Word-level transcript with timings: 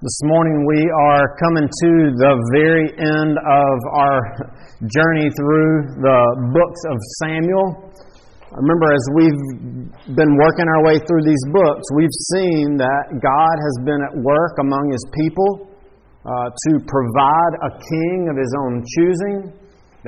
This 0.00 0.16
morning 0.24 0.64
we 0.64 0.80
are 1.12 1.36
coming 1.36 1.68
to 1.68 1.90
the 2.16 2.32
very 2.56 2.88
end 2.96 3.36
of 3.36 3.76
our 4.00 4.20
journey 4.80 5.28
through 5.28 6.00
the 6.00 6.20
books 6.56 6.80
of 6.88 6.96
Samuel. 7.20 7.92
Remember, 8.48 8.88
as 8.96 9.04
we've 9.12 10.16
been 10.16 10.32
working 10.40 10.64
our 10.72 10.82
way 10.88 10.96
through 11.04 11.20
these 11.28 11.44
books, 11.52 11.84
we've 11.92 12.16
seen 12.32 12.80
that 12.80 13.20
God 13.20 13.56
has 13.60 13.76
been 13.84 14.00
at 14.00 14.16
work 14.24 14.56
among 14.64 14.88
His 14.88 15.04
people 15.12 15.68
uh, 16.24 16.48
to 16.48 16.70
provide 16.80 17.52
a 17.68 17.76
king 17.76 18.32
of 18.32 18.40
His 18.40 18.56
own 18.56 18.80
choosing, 18.96 19.52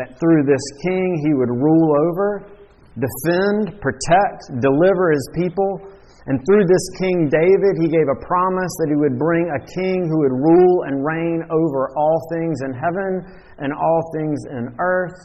that 0.01 0.17
through 0.17 0.49
this 0.49 0.65
king 0.89 1.21
He 1.21 1.37
would 1.37 1.53
rule 1.53 1.91
over, 2.09 2.49
defend, 2.97 3.77
protect, 3.85 4.57
deliver 4.57 5.13
His 5.13 5.29
people 5.37 5.85
and 6.27 6.39
through 6.47 6.71
this 6.71 6.87
King 7.03 7.27
David, 7.27 7.83
he 7.83 7.91
gave 7.91 8.07
a 8.07 8.19
promise 8.23 8.71
that 8.79 8.95
he 8.95 8.95
would 8.95 9.19
bring 9.19 9.43
a 9.51 9.61
king 9.75 10.07
who 10.07 10.23
would 10.23 10.37
rule 10.39 10.87
and 10.87 11.03
reign 11.03 11.43
over 11.51 11.91
all 11.99 12.19
things 12.31 12.63
in 12.63 12.71
heaven 12.71 13.27
and 13.59 13.75
all 13.75 14.01
things 14.15 14.39
in 14.55 14.71
earth 14.79 15.19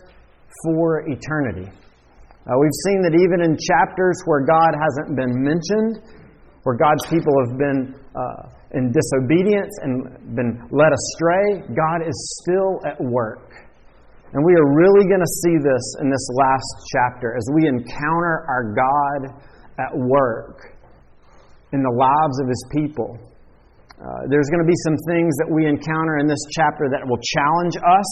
for 0.66 1.06
eternity. 1.06 1.70
Uh, 1.70 2.58
we've 2.58 2.80
seen 2.90 3.06
that 3.06 3.14
even 3.14 3.46
in 3.46 3.54
chapters 3.62 4.18
where 4.26 4.42
God 4.42 4.74
hasn't 4.74 5.14
been 5.14 5.38
mentioned, 5.38 6.02
where 6.64 6.74
God's 6.80 7.06
people 7.06 7.36
have 7.46 7.54
been 7.62 7.94
uh, 8.18 8.50
in 8.74 8.90
disobedience 8.90 9.74
and 9.86 10.34
been 10.34 10.66
led 10.74 10.98
astray, 10.98 11.62
God 11.78 12.02
is 12.02 12.18
still 12.42 12.82
at 12.90 12.98
work. 12.98 13.54
And 14.34 14.42
we 14.42 14.54
are 14.58 14.68
really 14.74 15.06
going 15.06 15.22
to 15.22 15.34
see 15.46 15.62
this 15.62 15.86
in 16.02 16.10
this 16.10 16.26
last 16.34 16.72
chapter 16.90 17.38
as 17.38 17.46
we 17.54 17.70
encounter 17.70 18.50
our 18.50 18.74
God 18.74 19.22
at 19.78 19.94
work 19.94 20.77
in 21.74 21.84
the 21.84 21.96
lives 21.96 22.38
of 22.40 22.48
His 22.48 22.64
people. 22.72 23.20
Uh, 23.98 24.30
there's 24.30 24.48
going 24.54 24.62
to 24.62 24.70
be 24.70 24.78
some 24.86 24.98
things 25.10 25.34
that 25.42 25.50
we 25.50 25.66
encounter 25.66 26.22
in 26.22 26.30
this 26.30 26.42
chapter 26.54 26.86
that 26.94 27.02
will 27.02 27.20
challenge 27.34 27.76
us 27.82 28.10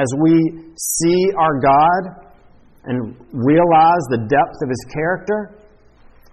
as 0.00 0.08
we 0.24 0.72
see 0.76 1.20
our 1.36 1.60
God 1.60 2.02
and 2.88 3.16
realize 3.32 4.02
the 4.08 4.24
depth 4.24 4.58
of 4.64 4.68
His 4.72 4.82
character. 4.92 5.60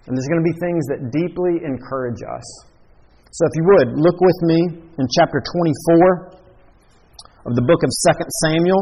And 0.07 0.15
there's 0.15 0.27
going 0.27 0.43
to 0.43 0.47
be 0.47 0.55
things 0.59 0.83
that 0.91 0.99
deeply 1.11 1.63
encourage 1.63 2.19
us. 2.23 2.47
So, 3.33 3.41
if 3.49 3.53
you 3.57 3.65
would, 3.75 3.89
look 3.97 4.19
with 4.21 4.39
me 4.45 4.59
in 4.77 5.05
chapter 5.17 5.41
24 5.41 6.37
of 7.49 7.51
the 7.57 7.65
book 7.65 7.81
of 7.81 7.89
2 7.89 8.23
Samuel. 8.45 8.81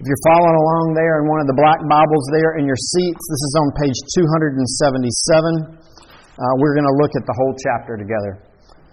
If 0.00 0.08
you're 0.08 0.24
following 0.32 0.56
along 0.56 0.96
there 0.96 1.20
in 1.20 1.28
one 1.28 1.44
of 1.44 1.48
the 1.50 1.58
black 1.60 1.76
Bibles 1.84 2.24
there 2.32 2.56
in 2.56 2.64
your 2.64 2.78
seats, 2.78 3.20
this 3.20 3.42
is 3.46 3.54
on 3.60 3.68
page 3.76 3.98
277. 4.16 5.76
Uh, 6.38 6.54
we're 6.62 6.74
going 6.78 6.86
to 6.86 6.96
look 7.02 7.12
at 7.18 7.24
the 7.26 7.34
whole 7.34 7.54
chapter 7.58 7.98
together. 7.98 8.46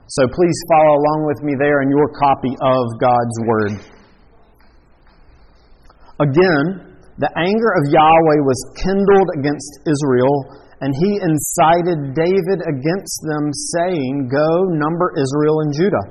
So 0.07 0.23
please 0.23 0.57
follow 0.71 0.93
along 0.97 1.19
with 1.27 1.39
me 1.43 1.53
there 1.59 1.83
in 1.83 1.91
your 1.91 2.07
copy 2.15 2.55
of 2.63 2.83
God's 2.97 3.37
Word. 3.43 3.73
Again, 6.23 6.97
the 7.19 7.33
anger 7.35 7.71
of 7.75 7.83
Yahweh 7.91 8.41
was 8.45 8.59
kindled 8.79 9.29
against 9.37 9.83
Israel, 9.83 10.33
and 10.79 10.93
he 10.93 11.11
incited 11.19 12.13
David 12.15 12.63
against 12.65 13.17
them, 13.27 13.49
saying, 13.75 14.29
Go, 14.29 14.49
number 14.77 15.13
Israel 15.17 15.65
and 15.65 15.71
Judah. 15.73 16.05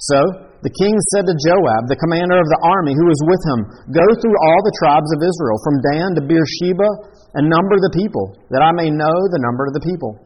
So 0.00 0.18
the 0.64 0.72
king 0.72 0.96
said 1.14 1.30
to 1.30 1.36
Joab, 1.46 1.88
the 1.88 2.00
commander 2.00 2.36
of 2.36 2.48
the 2.48 2.60
army 2.64 2.96
who 2.96 3.06
was 3.06 3.20
with 3.28 3.42
him, 3.44 3.60
Go 3.92 4.06
through 4.18 4.36
all 4.36 4.60
the 4.66 4.76
tribes 4.82 5.10
of 5.14 5.20
Israel, 5.22 5.56
from 5.62 5.76
Dan 5.94 6.08
to 6.16 6.22
Beersheba, 6.26 6.88
and 7.36 7.52
number 7.52 7.76
the 7.76 7.92
people, 7.92 8.32
that 8.48 8.64
I 8.64 8.72
may 8.72 8.88
know 8.88 9.16
the 9.28 9.44
number 9.44 9.68
of 9.68 9.76
the 9.76 9.84
people. 9.84 10.16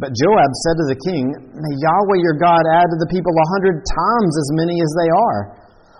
But 0.00 0.12
Joab 0.12 0.52
said 0.64 0.76
to 0.80 0.86
the 0.88 1.00
king, 1.04 1.24
May 1.56 1.74
Yahweh 1.80 2.20
your 2.20 2.36
God 2.36 2.60
add 2.68 2.88
to 2.88 2.98
the 3.00 3.12
people 3.12 3.32
a 3.32 3.50
hundred 3.56 3.84
times 3.84 4.32
as 4.36 4.48
many 4.56 4.76
as 4.80 4.92
they 4.96 5.08
are. 5.08 5.40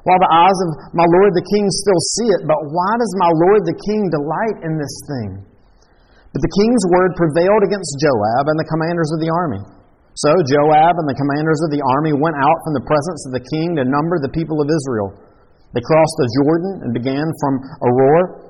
While 0.05 0.21
the 0.23 0.33
eyes 0.33 0.59
of 0.69 0.71
my 0.95 1.05
lord 1.05 1.35
the 1.35 1.45
king 1.45 1.65
still 1.69 2.01
see 2.17 2.29
it, 2.31 2.47
but 2.47 2.61
why 2.73 2.93
does 2.97 3.13
my 3.21 3.33
lord 3.49 3.67
the 3.67 3.75
king 3.75 4.07
delight 4.13 4.57
in 4.65 4.79
this 4.79 4.95
thing? 5.09 5.31
But 6.31 6.41
the 6.45 6.55
king's 6.61 6.85
word 6.93 7.17
prevailed 7.17 7.65
against 7.65 7.97
Joab 8.01 8.45
and 8.53 8.57
the 8.61 8.69
commanders 8.69 9.11
of 9.17 9.25
the 9.25 9.33
army. 9.33 9.61
So 10.21 10.31
Joab 10.47 10.95
and 11.01 11.09
the 11.09 11.17
commanders 11.17 11.61
of 11.65 11.73
the 11.73 11.83
army 11.97 12.17
went 12.17 12.37
out 12.37 12.59
from 12.65 12.73
the 12.77 12.87
presence 12.89 13.21
of 13.29 13.33
the 13.37 13.45
king 13.45 13.77
to 13.77 13.85
number 13.85 14.17
the 14.21 14.33
people 14.33 14.61
of 14.61 14.69
Israel. 14.69 15.13
They 15.77 15.85
crossed 15.85 16.17
the 16.21 16.31
Jordan 16.41 16.73
and 16.85 16.91
began 16.97 17.27
from 17.41 17.61
Aroer 17.85 18.47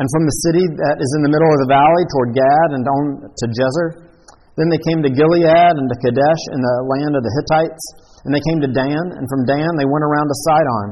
and 0.00 0.08
from 0.08 0.24
the 0.24 0.36
city 0.48 0.64
that 0.64 0.96
is 0.96 1.12
in 1.20 1.28
the 1.28 1.32
middle 1.32 1.52
of 1.52 1.60
the 1.60 1.70
valley 1.76 2.04
toward 2.08 2.32
Gad 2.32 2.68
and 2.72 2.82
on 2.88 3.04
to 3.28 3.46
Jazer. 3.52 4.08
Then 4.56 4.72
they 4.72 4.80
came 4.80 5.04
to 5.04 5.12
Gilead 5.12 5.76
and 5.76 5.88
to 5.92 5.96
Kadesh 6.00 6.42
in 6.56 6.60
the 6.64 6.76
land 6.88 7.12
of 7.12 7.22
the 7.22 7.32
Hittites. 7.36 7.84
And 8.24 8.32
they 8.32 8.44
came 8.52 8.60
to 8.64 8.70
Dan, 8.72 9.16
and 9.16 9.24
from 9.28 9.48
Dan 9.48 9.72
they 9.76 9.88
went 9.88 10.04
around 10.04 10.28
to 10.28 10.36
Sidon. 10.48 10.88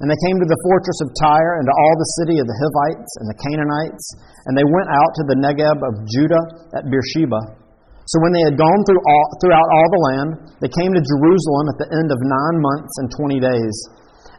And 0.00 0.08
they 0.12 0.20
came 0.28 0.36
to 0.36 0.48
the 0.48 0.60
fortress 0.68 1.00
of 1.04 1.08
Tyre 1.16 1.56
and 1.56 1.64
to 1.64 1.72
all 1.72 1.94
the 1.96 2.12
city 2.20 2.36
of 2.36 2.44
the 2.44 2.56
Hivites 2.56 3.12
and 3.20 3.26
the 3.28 3.38
Canaanites. 3.40 4.04
And 4.44 4.52
they 4.52 4.68
went 4.68 4.92
out 4.92 5.12
to 5.20 5.24
the 5.28 5.40
Negeb 5.40 5.78
of 5.80 6.04
Judah 6.08 6.44
at 6.76 6.88
Beersheba. 6.88 7.60
So 8.04 8.20
when 8.20 8.36
they 8.36 8.44
had 8.44 8.60
gone 8.60 8.80
through 8.84 9.00
all, 9.00 9.26
throughout 9.40 9.68
all 9.68 9.88
the 9.88 10.04
land, 10.12 10.30
they 10.60 10.68
came 10.68 10.92
to 10.92 11.00
Jerusalem 11.00 11.72
at 11.72 11.78
the 11.80 11.88
end 11.96 12.08
of 12.12 12.20
nine 12.20 12.56
months 12.60 12.92
and 13.00 13.08
twenty 13.16 13.40
days. 13.40 13.76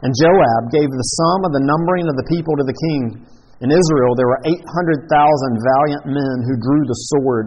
And 0.06 0.14
Joab 0.14 0.70
gave 0.70 0.86
the 0.86 1.08
sum 1.18 1.38
of 1.42 1.52
the 1.54 1.66
numbering 1.66 2.06
of 2.06 2.14
the 2.14 2.28
people 2.30 2.54
to 2.54 2.66
the 2.66 2.78
king. 2.78 3.02
In 3.58 3.74
Israel 3.74 4.12
there 4.14 4.30
were 4.30 4.46
800,000 4.46 4.58
valiant 5.06 6.04
men 6.06 6.36
who 6.46 6.62
drew 6.62 6.82
the 6.86 7.02
sword 7.10 7.46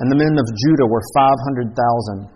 and 0.00 0.08
the 0.08 0.16
men 0.16 0.32
of 0.40 0.48
Judah 0.64 0.88
were 0.88 1.04
500,000. 1.12 2.32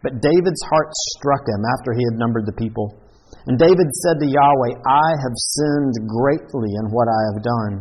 But 0.00 0.24
David's 0.24 0.64
heart 0.72 0.88
struck 1.12 1.44
him 1.44 1.60
after 1.76 1.92
he 1.92 2.00
had 2.08 2.16
numbered 2.16 2.48
the 2.48 2.56
people. 2.56 2.96
And 3.44 3.60
David 3.60 3.88
said 4.04 4.16
to 4.20 4.28
Yahweh, 4.28 4.80
I 4.88 5.08
have 5.20 5.36
sinned 5.36 6.08
greatly 6.08 6.72
in 6.80 6.88
what 6.88 7.04
I 7.04 7.20
have 7.32 7.40
done. 7.44 7.74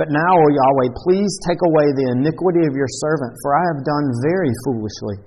But 0.00 0.08
now, 0.08 0.32
O 0.32 0.46
Yahweh, 0.48 0.96
please 1.04 1.28
take 1.44 1.60
away 1.60 1.92
the 1.92 2.16
iniquity 2.16 2.64
of 2.64 2.72
your 2.72 2.88
servant, 3.04 3.36
for 3.44 3.52
I 3.52 3.64
have 3.76 3.84
done 3.84 4.06
very 4.24 4.52
foolishly. 4.64 5.20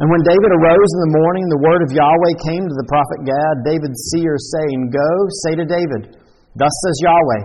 And 0.00 0.08
when 0.08 0.24
David 0.24 0.50
arose 0.56 0.92
in 0.96 1.02
the 1.04 1.16
morning, 1.20 1.46
the 1.52 1.64
word 1.66 1.82
of 1.84 1.92
Yahweh 1.92 2.34
came 2.48 2.64
to 2.64 2.76
the 2.80 2.88
prophet 2.88 3.28
Gad, 3.28 3.54
David's 3.68 4.08
seer, 4.08 4.40
saying, 4.40 4.88
Go, 4.88 5.10
say 5.44 5.52
to 5.60 5.66
David, 5.68 6.16
Thus 6.56 6.72
says 6.80 6.96
Yahweh, 7.04 7.42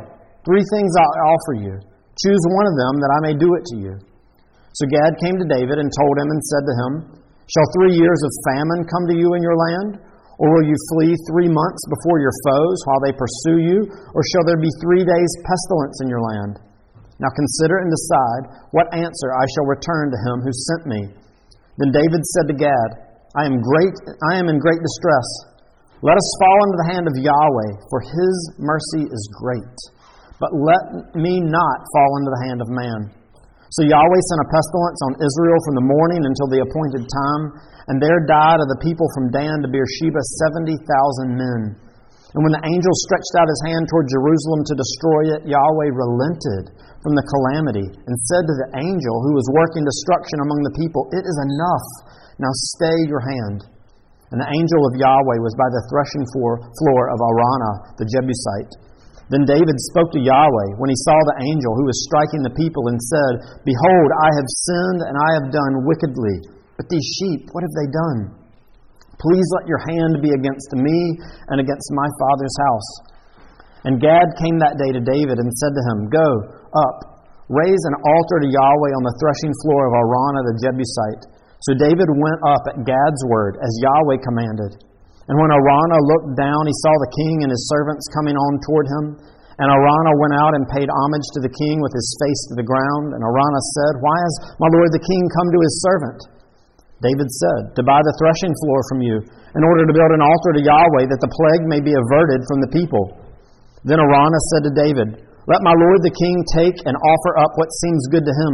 Three 0.47 0.63
things 0.71 0.91
I'll 0.95 1.27
offer 1.35 1.55
you. 1.59 1.75
Choose 2.23 2.43
one 2.55 2.67
of 2.71 2.75
them 2.79 2.93
that 3.03 3.11
I 3.11 3.19
may 3.27 3.35
do 3.35 3.51
it 3.59 3.67
to 3.67 3.77
you. 3.83 3.93
So 4.79 4.87
Gad 4.87 5.19
came 5.19 5.35
to 5.35 5.51
David 5.51 5.75
and 5.75 5.91
told 5.91 6.15
him 6.15 6.31
and 6.31 6.41
said 6.47 6.63
to 6.63 6.73
him, 6.87 6.91
Shall 7.51 7.67
three 7.75 7.99
years 7.99 8.21
of 8.23 8.31
famine 8.55 8.87
come 8.87 9.05
to 9.11 9.19
you 9.19 9.35
in 9.35 9.43
your 9.43 9.59
land? 9.59 9.99
Or 10.39 10.47
will 10.53 10.69
you 10.69 10.77
flee 10.93 11.17
three 11.27 11.51
months 11.51 11.83
before 11.91 12.23
your 12.23 12.35
foes 12.47 12.77
while 12.87 13.01
they 13.03 13.11
pursue 13.11 13.59
you? 13.59 13.77
Or 14.15 14.21
shall 14.31 14.45
there 14.47 14.61
be 14.61 14.71
three 14.79 15.03
days' 15.03 15.35
pestilence 15.43 15.97
in 15.99 16.07
your 16.07 16.23
land? 16.23 16.63
Now 17.19 17.33
consider 17.33 17.81
and 17.81 17.89
decide 17.89 18.43
what 18.71 18.93
answer 18.93 19.33
I 19.33 19.45
shall 19.51 19.67
return 19.67 20.13
to 20.13 20.21
him 20.29 20.37
who 20.45 20.53
sent 20.53 20.83
me. 20.85 21.01
Then 21.81 21.91
David 21.91 22.21
said 22.37 22.47
to 22.47 22.55
Gad, 22.55 22.89
I 23.35 23.49
am 23.49 23.59
great 23.59 23.93
I 24.31 24.39
am 24.39 24.47
in 24.47 24.61
great 24.61 24.79
distress. 24.79 25.27
Let 26.05 26.15
us 26.15 26.29
fall 26.39 26.59
into 26.69 26.77
the 26.85 26.91
hand 26.93 27.05
of 27.09 27.17
Yahweh, 27.17 27.71
for 27.89 27.99
his 28.05 28.35
mercy 28.61 29.09
is 29.09 29.23
great. 29.33 29.75
But 30.37 30.53
let 30.53 31.17
me 31.17 31.41
not 31.41 31.77
fall 31.93 32.11
into 32.21 32.31
the 32.31 32.43
hand 32.45 32.59
of 32.61 32.69
man. 32.69 32.99
So 33.73 33.83
Yahweh 33.83 34.21
sent 34.31 34.45
a 34.45 34.53
pestilence 34.53 35.01
on 35.11 35.19
Israel 35.19 35.59
from 35.67 35.75
the 35.75 35.89
morning 35.91 36.23
until 36.23 36.47
the 36.47 36.63
appointed 36.63 37.03
time, 37.03 37.43
and 37.91 37.99
there 37.99 38.23
died 38.23 38.63
of 38.63 38.69
the 38.71 38.79
people 38.79 39.09
from 39.11 39.33
Dan 39.33 39.59
to 39.65 39.67
Beersheba 39.67 40.21
70,000 40.47 41.35
men. 41.35 41.61
And 42.35 42.41
when 42.45 42.53
the 42.53 42.63
angel 42.63 42.93
stretched 43.03 43.35
out 43.39 43.49
his 43.49 43.63
hand 43.65 43.89
toward 43.89 44.13
Jerusalem 44.13 44.61
to 44.67 44.77
destroy 44.77 45.21
it, 45.35 45.49
Yahweh 45.51 45.89
relented 45.89 46.75
from 47.01 47.17
the 47.17 47.27
calamity 47.27 47.87
and 47.87 48.25
said 48.29 48.45
to 48.45 48.55
the 48.61 48.71
angel 48.77 49.15
who 49.25 49.33
was 49.35 49.57
working 49.57 49.83
destruction 49.83 50.43
among 50.45 50.61
the 50.63 50.77
people, 50.77 51.09
It 51.11 51.25
is 51.25 51.37
enough. 51.49 51.87
Now 52.37 52.53
stay 52.77 53.09
your 53.09 53.23
hand. 53.23 53.65
And 54.31 54.43
the 54.43 54.51
angel 54.53 54.81
of 54.85 54.99
Yahweh 54.99 55.39
was 55.39 55.55
by 55.55 55.71
the 55.71 55.83
threshing 55.87 56.27
floor 56.35 57.03
of 57.09 57.19
Araunah, 57.19 57.95
the 57.95 58.07
Jebusite. 58.11 58.75
Then 59.27 59.43
David 59.43 59.75
spoke 59.91 60.15
to 60.15 60.23
Yahweh 60.23 60.79
when 60.79 60.87
he 60.87 61.03
saw 61.03 61.17
the 61.27 61.43
angel 61.43 61.75
who 61.75 61.87
was 61.87 62.07
striking 62.07 62.47
the 62.47 62.55
people 62.55 62.87
and 62.87 62.95
said, 62.95 63.33
Behold, 63.67 64.09
I 64.23 64.29
have 64.39 64.47
sinned 64.47 65.01
and 65.03 65.15
I 65.19 65.29
have 65.35 65.51
done 65.51 65.83
wickedly. 65.83 66.47
But 66.79 66.87
these 66.87 67.03
sheep, 67.19 67.51
what 67.51 67.67
have 67.67 67.75
they 67.75 67.89
done? 67.91 68.19
Please 69.19 69.47
let 69.59 69.67
your 69.67 69.81
hand 69.83 70.23
be 70.23 70.31
against 70.31 70.71
me 70.77 71.19
and 71.51 71.59
against 71.59 71.89
my 71.91 72.07
father's 72.21 72.57
house. 72.69 72.89
And 73.83 73.99
Gad 73.99 74.31
came 74.39 74.61
that 74.63 74.79
day 74.79 74.95
to 74.95 75.03
David 75.03 75.41
and 75.41 75.49
said 75.59 75.73
to 75.75 75.83
him, 75.91 76.07
Go 76.07 76.27
up, 76.71 76.97
raise 77.51 77.83
an 77.91 77.97
altar 77.99 78.37
to 78.45 78.47
Yahweh 78.47 78.93
on 78.95 79.03
the 79.03 79.15
threshing 79.19 79.53
floor 79.65 79.91
of 79.91 79.93
Araunah 79.95 80.43
the 80.47 80.55
Jebusite. 80.63 81.23
So 81.67 81.75
David 81.75 82.07
went 82.15 82.39
up 82.47 82.63
at 82.69 82.85
Gad's 82.85 83.23
word, 83.27 83.59
as 83.59 83.71
Yahweh 83.81 84.21
commanded. 84.21 84.86
And 85.27 85.35
when 85.35 85.51
Araunah 85.51 86.07
looked 86.07 86.39
down, 86.39 86.63
he 86.63 86.75
saw 86.83 86.93
the 87.03 87.13
king 87.19 87.43
and 87.43 87.51
his 87.51 87.67
servants 87.67 88.07
coming 88.15 88.39
on 88.39 88.63
toward 88.63 88.87
him. 88.87 89.05
And 89.59 89.67
Araunah 89.67 90.15
went 90.23 90.35
out 90.37 90.53
and 90.55 90.63
paid 90.71 90.87
homage 90.87 91.27
to 91.35 91.41
the 91.43 91.51
king 91.51 91.83
with 91.83 91.91
his 91.91 92.07
face 92.23 92.41
to 92.53 92.55
the 92.55 92.67
ground. 92.67 93.11
And 93.11 93.21
Araunah 93.25 93.65
said, 93.75 93.93
Why 93.99 94.15
has 94.15 94.33
my 94.61 94.69
lord 94.71 94.93
the 94.95 95.03
king 95.03 95.23
come 95.35 95.49
to 95.51 95.61
his 95.65 95.75
servant? 95.83 96.19
David 97.03 97.27
said, 97.27 97.75
To 97.75 97.83
buy 97.83 97.99
the 97.99 98.15
threshing 98.21 98.55
floor 98.63 98.79
from 98.87 98.99
you, 99.03 99.17
in 99.19 99.63
order 99.65 99.83
to 99.83 99.93
build 99.97 100.13
an 100.13 100.23
altar 100.23 100.51
to 100.55 100.63
Yahweh, 100.63 101.09
that 101.09 101.21
the 101.21 101.33
plague 101.43 101.65
may 101.67 101.81
be 101.81 101.93
averted 101.93 102.45
from 102.47 102.61
the 102.63 102.71
people. 102.71 103.17
Then 103.83 103.99
Araunah 103.99 104.43
said 104.53 104.63
to 104.69 104.79
David, 104.79 105.09
Let 105.49 105.65
my 105.65 105.75
lord 105.75 106.05
the 106.05 106.15
king 106.15 106.37
take 106.55 106.77
and 106.87 106.95
offer 106.95 107.41
up 107.41 107.51
what 107.59 107.73
seems 107.83 108.13
good 108.13 108.23
to 108.23 108.37
him. 108.47 108.53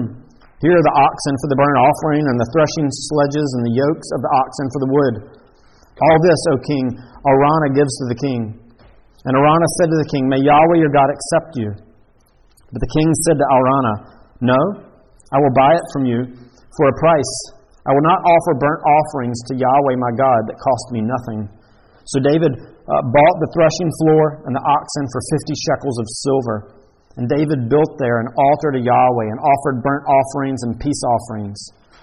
Here 0.63 0.73
are 0.73 0.87
the 0.87 0.95
oxen 0.95 1.35
for 1.43 1.51
the 1.51 1.59
burnt 1.59 1.79
offering, 1.79 2.23
and 2.23 2.39
the 2.39 2.49
threshing 2.55 2.87
sledges, 2.87 3.47
and 3.59 3.63
the 3.67 3.75
yokes 3.75 4.09
of 4.15 4.23
the 4.23 4.31
oxen 4.31 4.67
for 4.71 4.81
the 4.81 4.91
wood. 4.95 5.15
All 6.01 6.17
this, 6.25 6.41
O 6.49 6.57
king, 6.65 6.85
Araunah 7.25 7.73
gives 7.77 7.93
to 8.01 8.05
the 8.09 8.19
king. 8.19 8.41
And 9.23 9.33
Araunah 9.37 9.71
said 9.79 9.89
to 9.93 9.97
the 10.01 10.09
king, 10.09 10.27
May 10.27 10.41
Yahweh 10.41 10.81
your 10.81 10.91
God 10.91 11.07
accept 11.07 11.55
you. 11.55 11.69
But 12.73 12.81
the 12.81 12.91
king 12.97 13.07
said 13.29 13.37
to 13.37 13.45
Araunah, 13.45 13.97
No, 14.41 14.61
I 15.29 15.37
will 15.37 15.55
buy 15.55 15.77
it 15.77 15.85
from 15.93 16.03
you 16.09 16.25
for 16.75 16.85
a 16.89 16.95
price. 16.97 17.33
I 17.85 17.91
will 17.93 18.07
not 18.07 18.19
offer 18.25 18.57
burnt 18.57 18.81
offerings 18.83 19.37
to 19.51 19.59
Yahweh 19.59 19.95
my 19.99 20.13
God 20.17 20.41
that 20.49 20.57
cost 20.57 20.85
me 20.91 21.05
nothing. 21.05 21.47
So 22.09 22.19
David 22.19 22.51
uh, 22.51 23.01
bought 23.13 23.37
the 23.39 23.51
threshing 23.55 23.91
floor 24.03 24.43
and 24.43 24.51
the 24.51 24.65
oxen 24.65 25.05
for 25.11 25.21
fifty 25.31 25.55
shekels 25.55 25.97
of 26.01 26.07
silver. 26.25 26.57
And 27.15 27.29
David 27.29 27.69
built 27.69 27.95
there 28.01 28.19
an 28.19 28.33
altar 28.33 28.73
to 28.73 28.81
Yahweh 28.81 29.29
and 29.29 29.39
offered 29.39 29.85
burnt 29.85 30.03
offerings 30.09 30.65
and 30.65 30.79
peace 30.81 31.01
offerings. 31.05 31.59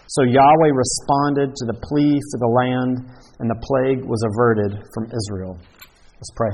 So 0.06 0.22
Yahweh 0.22 0.70
responded 0.70 1.54
to 1.54 1.64
the 1.66 1.78
plea 1.82 2.14
for 2.30 2.38
the 2.38 2.50
land, 2.50 3.10
and 3.40 3.48
the 3.48 3.56
plague 3.56 4.04
was 4.04 4.20
averted 4.28 4.76
from 4.92 5.08
Israel. 5.08 5.56
Let's 6.20 6.32
pray. 6.36 6.52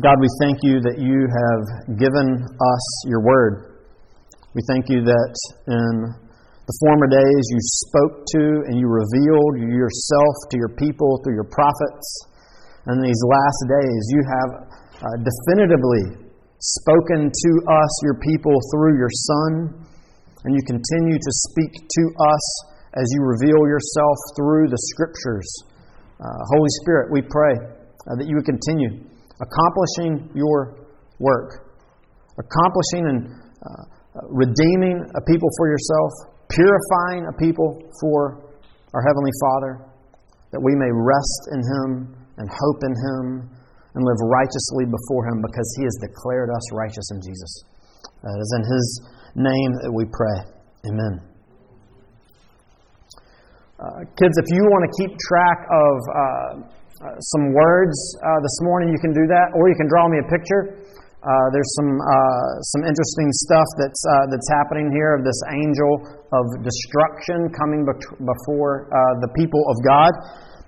God, 0.00 0.16
we 0.16 0.30
thank 0.40 0.64
you 0.64 0.80
that 0.80 0.96
you 0.96 1.28
have 1.28 1.98
given 2.00 2.40
us 2.40 2.84
your 3.04 3.20
word. 3.20 3.84
We 4.54 4.62
thank 4.72 4.88
you 4.88 5.04
that 5.04 5.34
in 5.68 5.94
the 6.64 6.76
former 6.80 7.10
days 7.10 7.44
you 7.50 7.60
spoke 7.84 8.24
to 8.38 8.42
and 8.70 8.78
you 8.80 8.88
revealed 8.88 9.60
yourself 9.60 10.34
to 10.50 10.56
your 10.56 10.72
people 10.80 11.20
through 11.20 11.34
your 11.34 11.50
prophets. 11.50 12.06
And 12.86 12.98
in 12.98 13.04
these 13.04 13.20
last 13.20 13.60
days, 13.68 14.02
you 14.14 14.22
have 14.24 14.50
uh, 15.04 15.06
definitively 15.20 16.30
spoken 16.62 17.28
to 17.28 17.50
us, 17.68 17.92
your 18.00 18.16
people, 18.22 18.56
through 18.72 18.96
your 18.96 19.12
Son. 19.12 19.89
And 20.44 20.56
you 20.56 20.62
continue 20.64 21.18
to 21.20 21.32
speak 21.52 21.72
to 21.76 22.02
us 22.16 22.44
as 22.96 23.06
you 23.12 23.20
reveal 23.22 23.60
yourself 23.68 24.16
through 24.36 24.68
the 24.68 24.80
Scriptures. 24.96 25.46
Uh, 26.18 26.26
Holy 26.56 26.72
Spirit, 26.82 27.12
we 27.12 27.22
pray 27.22 27.54
uh, 27.54 28.16
that 28.16 28.26
you 28.26 28.36
would 28.36 28.48
continue 28.48 29.04
accomplishing 29.40 30.28
your 30.34 30.88
work, 31.18 31.70
accomplishing 32.36 33.04
and 33.08 33.18
uh, 33.30 33.84
redeeming 34.28 35.00
a 35.00 35.22
people 35.28 35.48
for 35.56 35.68
yourself, 35.68 36.10
purifying 36.48 37.28
a 37.28 37.34
people 37.36 37.78
for 38.00 38.52
our 38.92 39.02
Heavenly 39.06 39.32
Father, 39.40 39.72
that 40.52 40.60
we 40.60 40.74
may 40.74 40.90
rest 40.90 41.42
in 41.52 41.60
Him 41.62 41.88
and 42.36 42.48
hope 42.48 42.80
in 42.82 42.94
Him 42.96 43.24
and 43.94 44.00
live 44.02 44.20
righteously 44.26 44.88
before 44.88 45.28
Him 45.30 45.44
because 45.44 45.68
He 45.78 45.84
has 45.84 45.96
declared 46.00 46.50
us 46.50 46.64
righteous 46.72 47.06
in 47.12 47.20
Jesus. 47.22 47.52
Uh, 48.02 48.34
it 48.34 48.40
is 48.40 48.52
in 48.58 48.64
His 48.66 48.86
name 49.34 49.70
that 49.82 49.92
we 49.92 50.04
pray. 50.10 50.38
Amen. 50.88 51.30
Uh, 53.80 54.04
kids, 54.12 54.36
if 54.36 54.48
you 54.52 54.60
want 54.68 54.84
to 54.84 54.92
keep 55.00 55.12
track 55.16 55.58
of 55.64 55.96
uh, 56.04 56.20
uh, 57.00 57.16
some 57.32 57.56
words 57.56 57.96
uh, 58.20 58.36
this 58.44 58.56
morning, 58.68 58.92
you 58.92 59.00
can 59.00 59.08
do 59.16 59.24
that, 59.24 59.56
or 59.56 59.72
you 59.72 59.76
can 59.80 59.88
draw 59.88 60.04
me 60.04 60.20
a 60.20 60.28
picture. 60.28 60.84
Uh, 61.24 61.28
there's 61.52 61.72
some 61.80 61.96
uh, 61.96 62.50
some 62.76 62.82
interesting 62.84 63.28
stuff 63.44 63.68
that's 63.80 64.02
that's 64.28 64.48
happening 64.52 64.92
here 64.92 65.16
of 65.16 65.24
this 65.24 65.36
angel 65.52 66.00
of 66.32 66.44
destruction 66.60 67.48
coming 67.56 67.88
before 67.88 68.88
the 69.24 69.30
people 69.32 69.64
of 69.68 69.76
God. 69.84 70.12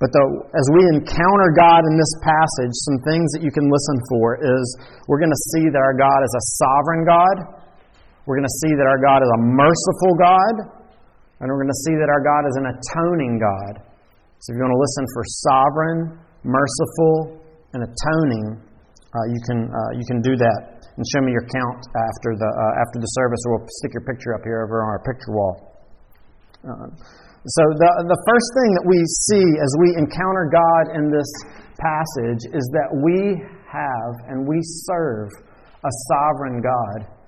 But 0.00 0.10
the, 0.10 0.24
as 0.50 0.66
we 0.74 0.82
encounter 0.98 1.48
God 1.54 1.84
in 1.86 1.94
this 1.94 2.14
passage, 2.26 2.74
some 2.90 2.98
things 3.06 3.28
that 3.38 3.42
you 3.44 3.54
can 3.54 3.68
listen 3.70 3.96
for 4.10 4.40
is 4.40 4.64
we're 5.06 5.20
going 5.22 5.30
to 5.30 5.44
see 5.54 5.70
that 5.70 5.78
our 5.78 5.94
God 5.94 6.20
is 6.26 6.32
a 6.32 6.44
sovereign 6.58 7.04
God. 7.06 7.36
We're 8.26 8.38
going 8.38 8.46
to 8.46 8.58
see 8.62 8.72
that 8.78 8.86
our 8.86 9.02
God 9.02 9.20
is 9.22 9.30
a 9.34 9.40
merciful 9.42 10.12
God. 10.14 10.54
And 11.42 11.50
we're 11.50 11.58
going 11.58 11.74
to 11.74 11.82
see 11.90 11.98
that 11.98 12.06
our 12.06 12.22
God 12.22 12.46
is 12.46 12.54
an 12.54 12.66
atoning 12.70 13.42
God. 13.42 13.82
So 14.38 14.54
if 14.54 14.58
you 14.58 14.62
want 14.62 14.78
to 14.78 14.82
listen 14.82 15.04
for 15.10 15.24
sovereign, 15.50 16.00
merciful, 16.46 17.42
and 17.74 17.82
atoning, 17.82 18.62
uh, 18.62 19.26
you, 19.26 19.40
can, 19.50 19.58
uh, 19.66 19.90
you 19.98 20.06
can 20.06 20.22
do 20.22 20.38
that. 20.38 20.86
And 20.94 21.02
show 21.10 21.18
me 21.24 21.34
your 21.34 21.46
count 21.50 21.82
after 21.98 22.30
the, 22.38 22.46
uh, 22.46 22.82
after 22.86 23.02
the 23.02 23.10
service, 23.18 23.42
or 23.46 23.58
we'll 23.58 23.66
stick 23.82 23.90
your 23.90 24.06
picture 24.06 24.38
up 24.38 24.46
here 24.46 24.62
over 24.62 24.86
on 24.86 24.88
our 24.94 25.02
picture 25.02 25.34
wall. 25.34 25.54
Uh, 26.62 26.94
so, 27.42 27.62
the, 27.74 27.90
the 28.06 28.20
first 28.22 28.48
thing 28.54 28.70
that 28.78 28.86
we 28.86 29.02
see 29.26 29.46
as 29.58 29.70
we 29.82 29.98
encounter 29.98 30.46
God 30.46 30.94
in 30.94 31.10
this 31.10 31.26
passage 31.74 32.46
is 32.54 32.62
that 32.70 32.86
we 33.02 33.34
have 33.66 34.12
and 34.30 34.46
we 34.46 34.62
serve 34.86 35.26
a 35.82 35.92
sovereign 36.06 36.62
God. 36.62 37.21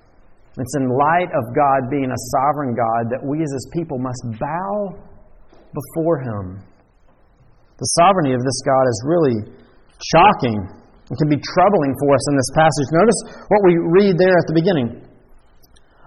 It's 0.54 0.76
in 0.78 0.86
light 0.86 1.30
of 1.34 1.42
God 1.50 1.90
being 1.90 2.06
a 2.06 2.20
sovereign 2.30 2.78
God 2.78 3.10
that 3.10 3.22
we 3.26 3.42
as 3.42 3.50
His 3.50 3.66
people 3.74 3.98
must 3.98 4.22
bow 4.38 4.94
before 5.74 6.22
Him. 6.22 6.62
The 7.74 7.90
sovereignty 7.98 8.38
of 8.38 8.42
this 8.46 8.60
God 8.62 8.86
is 8.86 8.98
really 9.02 9.38
shocking. 10.14 10.58
It 11.10 11.16
can 11.18 11.26
be 11.26 11.42
troubling 11.42 11.92
for 11.98 12.14
us 12.14 12.24
in 12.30 12.34
this 12.38 12.50
passage. 12.54 12.88
Notice 12.94 13.18
what 13.50 13.60
we 13.66 13.74
read 13.98 14.14
there 14.14 14.38
at 14.38 14.46
the 14.46 14.54
beginning. 14.54 14.88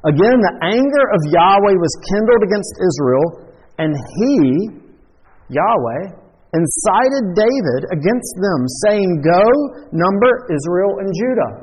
Again, 0.08 0.38
the 0.40 0.56
anger 0.64 1.06
of 1.12 1.20
Yahweh 1.28 1.76
was 1.76 1.94
kindled 2.08 2.44
against 2.48 2.72
Israel, 2.80 3.26
and 3.84 3.92
he, 3.92 4.34
Yahweh, 5.52 6.04
incited 6.56 7.36
David 7.36 7.82
against 7.92 8.32
them, 8.40 8.60
saying, 8.88 9.20
Go, 9.20 9.44
number 9.92 10.48
Israel 10.48 11.04
and 11.04 11.12
Judah. 11.12 11.54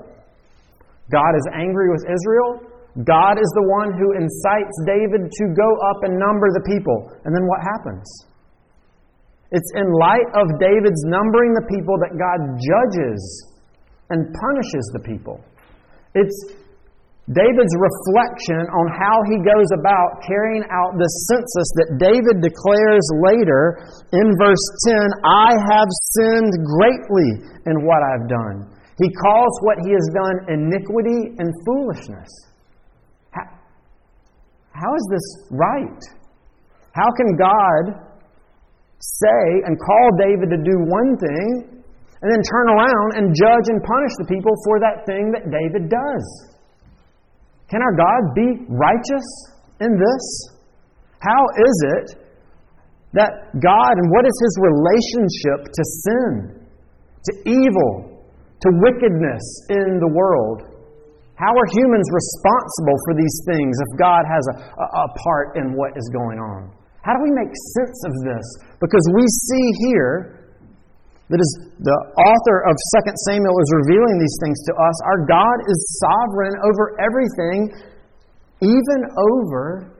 God 1.08 1.32
is 1.32 1.48
angry 1.56 1.88
with 1.88 2.04
Israel. 2.04 2.73
God 3.02 3.42
is 3.42 3.50
the 3.58 3.66
one 3.66 3.90
who 3.98 4.14
incites 4.14 4.76
David 4.86 5.26
to 5.26 5.44
go 5.50 5.68
up 5.90 6.06
and 6.06 6.14
number 6.14 6.46
the 6.54 6.62
people. 6.62 7.10
And 7.26 7.34
then 7.34 7.42
what 7.50 7.58
happens? 7.58 8.06
It's 9.50 9.70
in 9.74 9.90
light 9.98 10.30
of 10.38 10.46
David's 10.62 11.02
numbering 11.10 11.58
the 11.58 11.66
people 11.66 11.98
that 12.06 12.14
God 12.14 12.38
judges 12.62 13.18
and 14.14 14.30
punishes 14.30 14.86
the 14.94 15.02
people. 15.02 15.42
It's 16.14 16.54
David's 17.34 17.74
reflection 17.74 18.62
on 18.62 18.86
how 18.94 19.16
he 19.26 19.42
goes 19.42 19.70
about 19.74 20.22
carrying 20.22 20.62
out 20.70 20.94
the 20.94 21.10
census 21.26 21.68
that 21.82 21.96
David 21.98 22.44
declares 22.44 23.06
later 23.26 23.80
in 24.14 24.26
verse 24.38 24.66
10 24.86 25.02
I 25.24 25.50
have 25.72 25.88
sinned 26.14 26.54
greatly 26.78 27.42
in 27.66 27.82
what 27.82 28.06
I've 28.06 28.28
done. 28.30 28.70
He 29.02 29.10
calls 29.18 29.54
what 29.66 29.82
he 29.82 29.90
has 29.96 30.06
done 30.14 30.36
iniquity 30.46 31.34
and 31.42 31.50
foolishness. 31.66 32.53
How, 34.74 34.90
is 34.94 35.06
this 35.10 35.26
right? 35.50 36.02
How 36.92 37.08
can 37.14 37.38
God 37.38 38.14
say 39.00 39.42
and 39.64 39.78
call 39.78 40.06
David 40.18 40.50
to 40.50 40.58
do 40.58 40.76
one 40.86 41.16
thing 41.18 41.74
and 42.24 42.32
then 42.32 42.40
turn 42.40 42.66
around 42.72 43.08
and 43.20 43.36
judge 43.36 43.68
and 43.68 43.84
punish 43.84 44.14
the 44.16 44.24
people 44.24 44.56
for 44.64 44.80
that 44.80 45.04
thing 45.04 45.28
that 45.36 45.44
David 45.52 45.92
does. 45.92 46.24
Can 47.68 47.84
our 47.84 47.92
God 47.92 48.32
be 48.32 48.64
righteous 48.72 49.28
in 49.80 49.92
this? 49.92 50.24
How 51.20 51.42
is 51.60 51.76
it 52.00 52.06
that 53.12 53.60
God, 53.60 53.92
and 53.92 54.08
what 54.08 54.24
is 54.24 54.36
his 54.40 54.54
relationship 54.56 55.68
to 55.68 55.82
sin, 55.84 56.30
to 57.28 57.32
evil, 57.44 58.24
to 58.56 58.68
wickedness 58.80 59.44
in 59.68 60.00
the 60.00 60.08
world? 60.08 60.73
How 61.34 61.50
are 61.50 61.68
humans 61.74 62.06
responsible 62.14 62.98
for 63.06 63.12
these 63.18 63.36
things 63.50 63.74
if 63.90 63.98
God 63.98 64.22
has 64.22 64.44
a, 64.54 64.56
a, 64.86 65.06
part 65.26 65.58
in 65.58 65.74
what 65.74 65.90
is 65.98 66.06
going 66.14 66.38
on? 66.38 66.70
How 67.02 67.12
do 67.12 67.20
we 67.26 67.34
make 67.34 67.50
sense 67.74 67.98
of 68.06 68.14
this? 68.22 68.46
Because 68.78 69.02
we 69.18 69.26
see 69.26 69.66
here 69.90 70.46
that 71.28 71.40
as 71.42 71.52
the 71.82 71.98
author 72.22 72.58
of 72.70 72.74
2 73.02 73.12
Samuel 73.26 73.56
is 73.58 73.70
revealing 73.82 74.16
these 74.22 74.36
things 74.46 74.58
to 74.70 74.72
us, 74.78 74.96
our 75.10 75.26
God 75.26 75.58
is 75.66 75.78
sovereign 76.06 76.54
over 76.62 76.94
everything, 77.02 77.72
even 78.62 79.00
over 79.18 79.90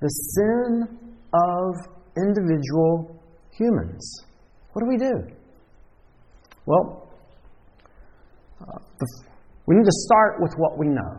the 0.00 0.08
sin 0.08 0.98
of 1.32 1.70
individual 2.18 3.22
humans. 3.52 4.24
What 4.72 4.82
do 4.82 4.88
we 4.88 4.98
do? 4.98 5.14
Well, 6.66 7.08
uh, 8.60 8.78
we 9.72 9.80
need 9.80 9.88
to 9.88 9.98
start 10.04 10.36
with 10.44 10.52
what 10.60 10.76
we 10.76 10.88
know. 10.88 11.16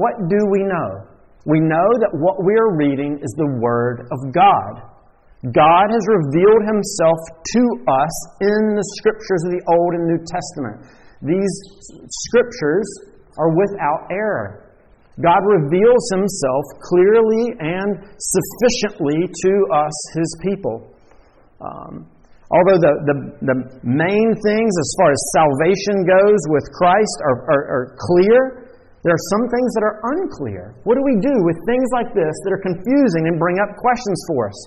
What 0.00 0.16
do 0.32 0.38
we 0.48 0.64
know? 0.64 1.08
we 1.48 1.60
know 1.64 1.88
that 2.04 2.12
what 2.12 2.44
we 2.44 2.52
are 2.60 2.76
reading 2.76 3.16
is 3.24 3.32
the 3.40 3.56
Word 3.56 4.04
of 4.12 4.20
God. 4.36 4.84
God 5.48 5.86
has 5.88 6.04
revealed 6.04 6.62
Himself 6.68 7.16
to 7.56 7.62
us 7.88 8.14
in 8.44 8.76
the 8.76 8.86
Scriptures 9.00 9.40
of 9.48 9.56
the 9.56 9.64
Old 9.64 9.96
and 9.96 10.04
New 10.04 10.20
Testament. 10.28 10.84
These 11.24 11.54
Scriptures 12.28 12.84
are 13.40 13.48
without 13.56 14.12
error. 14.12 14.76
God 15.24 15.40
reveals 15.48 16.04
himself 16.12 16.64
clearly 16.78 17.50
and 17.58 18.06
sufficiently 18.22 19.26
to 19.26 19.52
us, 19.74 19.96
his 20.14 20.30
people. 20.42 20.94
Um, 21.58 22.06
although 22.48 22.80
the, 22.80 22.92
the, 23.04 23.16
the, 23.44 23.56
main 23.84 24.28
things 24.40 24.72
as 24.72 24.90
far 24.96 25.10
as 25.12 25.20
salvation 25.36 26.08
goes 26.08 26.40
with 26.48 26.64
Christ 26.72 27.16
are, 27.28 27.38
are, 27.44 27.64
are 27.68 27.86
clear, 28.00 28.68
there 29.04 29.14
are 29.14 29.26
some 29.36 29.44
things 29.52 29.70
that 29.78 29.84
are 29.84 29.98
unclear. 30.16 30.74
What 30.82 30.96
do 30.96 31.04
we 31.04 31.20
do 31.22 31.36
with 31.44 31.56
things 31.68 31.88
like 31.94 32.10
this 32.16 32.34
that 32.44 32.52
are 32.56 32.64
confusing 32.64 33.30
and 33.30 33.38
bring 33.38 33.60
up 33.62 33.76
questions 33.78 34.18
for 34.26 34.50
us? 34.50 34.58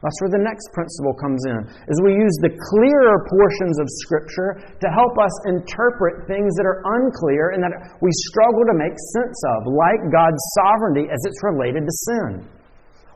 That's 0.00 0.16
where 0.24 0.32
the 0.32 0.40
next 0.40 0.72
principle 0.72 1.12
comes 1.12 1.44
in. 1.44 1.60
Is 1.84 2.00
we 2.00 2.16
use 2.16 2.32
the 2.40 2.56
clearer 2.56 3.16
portions 3.28 3.76
of 3.76 3.86
scripture 4.00 4.56
to 4.80 4.88
help 4.88 5.20
us 5.20 5.34
interpret 5.44 6.24
things 6.24 6.56
that 6.56 6.64
are 6.64 6.80
unclear 7.02 7.52
and 7.52 7.60
that 7.60 8.00
we 8.00 8.08
struggle 8.32 8.64
to 8.64 8.76
make 8.80 8.96
sense 8.96 9.38
of, 9.56 9.68
like 9.68 10.00
God's 10.08 10.40
sovereignty 10.56 11.04
as 11.12 11.20
it's 11.28 11.40
related 11.44 11.84
to 11.84 11.94
sin. 12.08 12.30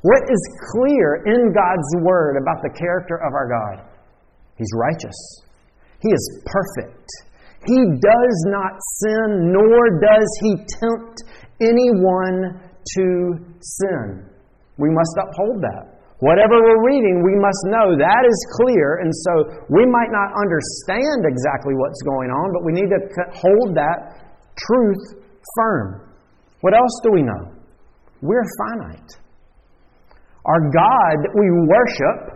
What 0.05 0.29
is 0.29 0.43
clear 0.77 1.25
in 1.25 1.57
God's 1.57 1.91
word 2.05 2.37
about 2.37 2.61
the 2.61 2.69
character 2.77 3.17
of 3.17 3.33
our 3.33 3.49
God? 3.49 3.94
He's 4.57 4.71
righteous. 4.75 5.19
He 6.01 6.11
is 6.11 6.25
perfect. 6.47 7.09
He 7.67 7.81
does 7.97 8.37
not 8.53 8.77
sin, 9.01 9.53
nor 9.53 10.01
does 10.01 10.29
he 10.43 10.53
tempt 10.81 11.17
anyone 11.61 12.61
to 12.95 13.07
sin. 13.61 14.29
We 14.77 14.91
must 14.91 15.17
uphold 15.17 15.63
that. 15.63 15.95
Whatever 16.21 16.61
we're 16.61 16.87
reading, 16.87 17.25
we 17.25 17.37
must 17.41 17.63
know 17.67 17.97
that 17.99 18.23
is 18.25 18.39
clear, 18.61 19.01
and 19.03 19.13
so 19.13 19.65
we 19.69 19.85
might 19.85 20.13
not 20.13 20.31
understand 20.37 21.27
exactly 21.27 21.75
what's 21.75 22.01
going 22.03 22.31
on, 22.31 22.53
but 22.53 22.65
we 22.65 22.73
need 22.73 22.89
to 22.89 23.01
hold 23.35 23.75
that 23.77 24.25
truth 24.57 25.25
firm. 25.57 26.13
What 26.61 26.75
else 26.75 27.01
do 27.03 27.11
we 27.13 27.23
know? 27.23 27.53
We're 28.23 28.47
finite. 28.57 29.11
Our 30.47 30.61
God 30.71 31.15
that 31.25 31.35
we 31.35 31.49
worship, 31.69 32.34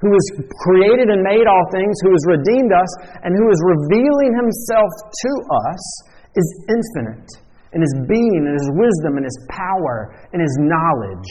who 0.00 0.10
has 0.10 0.26
created 0.64 1.12
and 1.12 1.20
made 1.20 1.44
all 1.44 1.64
things, 1.70 1.92
who 2.00 2.12
has 2.12 2.24
redeemed 2.24 2.72
us, 2.72 2.90
and 3.22 3.36
who 3.36 3.48
is 3.52 3.60
revealing 3.60 4.32
himself 4.32 4.90
to 5.06 5.32
us, 5.68 5.82
is 6.36 6.48
infinite 6.72 7.28
in 7.72 7.80
his 7.84 7.94
being, 8.08 8.42
in 8.48 8.54
his 8.56 8.70
wisdom, 8.74 9.20
in 9.20 9.24
his 9.24 9.38
power, 9.52 10.16
in 10.32 10.40
his 10.40 10.56
knowledge. 10.58 11.28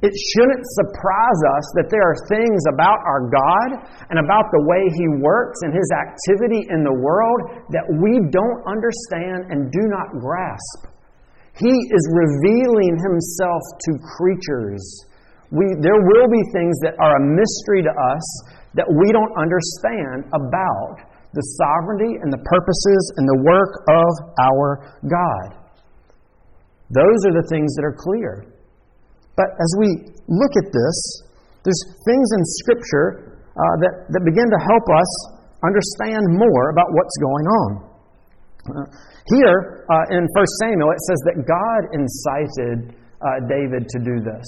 It 0.00 0.16
shouldn't 0.16 0.64
surprise 0.80 1.40
us 1.60 1.66
that 1.76 1.92
there 1.92 2.00
are 2.00 2.16
things 2.32 2.64
about 2.72 3.04
our 3.04 3.28
God 3.28 3.84
and 4.08 4.16
about 4.16 4.48
the 4.48 4.64
way 4.64 4.88
He 4.88 5.20
works 5.20 5.60
and 5.60 5.76
His 5.76 5.92
activity 5.92 6.64
in 6.72 6.80
the 6.80 6.96
world 6.96 7.68
that 7.68 7.84
we 8.00 8.16
don't 8.32 8.64
understand 8.64 9.52
and 9.52 9.68
do 9.68 9.84
not 9.92 10.16
grasp. 10.16 10.88
He 11.52 11.68
is 11.68 12.04
revealing 12.16 12.96
Himself 12.96 13.60
to 13.60 13.90
creatures. 14.16 14.80
We, 15.50 15.66
there 15.82 15.98
will 15.98 16.28
be 16.30 16.42
things 16.54 16.78
that 16.86 16.94
are 17.02 17.14
a 17.18 17.22
mystery 17.26 17.82
to 17.82 17.90
us 17.90 18.26
that 18.78 18.86
we 18.86 19.10
don't 19.10 19.34
understand 19.34 20.30
about 20.30 21.02
the 21.34 21.42
sovereignty 21.58 22.18
and 22.22 22.30
the 22.30 22.42
purposes 22.46 23.02
and 23.18 23.26
the 23.26 23.40
work 23.42 23.72
of 23.90 24.10
our 24.38 24.98
God. 25.06 25.58
Those 26.90 27.20
are 27.30 27.34
the 27.34 27.46
things 27.50 27.74
that 27.78 27.84
are 27.86 27.94
clear. 27.94 28.50
But 29.38 29.54
as 29.58 29.70
we 29.78 30.10
look 30.26 30.54
at 30.58 30.70
this, 30.74 30.98
there's 31.62 31.82
things 32.06 32.28
in 32.34 32.42
Scripture 32.62 33.38
uh, 33.54 33.74
that, 33.82 33.94
that 34.10 34.22
begin 34.26 34.46
to 34.50 34.60
help 34.66 34.86
us 34.90 35.10
understand 35.62 36.22
more 36.34 36.70
about 36.70 36.90
what's 36.94 37.16
going 37.22 37.46
on. 37.46 37.70
Uh, 38.70 38.86
here 39.38 39.86
uh, 39.86 40.14
in 40.14 40.26
1 40.26 40.62
Samuel, 40.62 40.90
it 40.90 41.02
says 41.06 41.20
that 41.30 41.36
God 41.46 41.80
incited 41.94 42.78
uh, 43.22 43.26
David 43.46 43.86
to 43.86 43.98
do 44.02 44.18
this. 44.22 44.46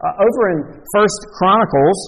Uh, 0.00 0.16
over 0.16 0.42
in 0.56 0.58
1 0.64 0.80
Chronicles, 1.36 1.98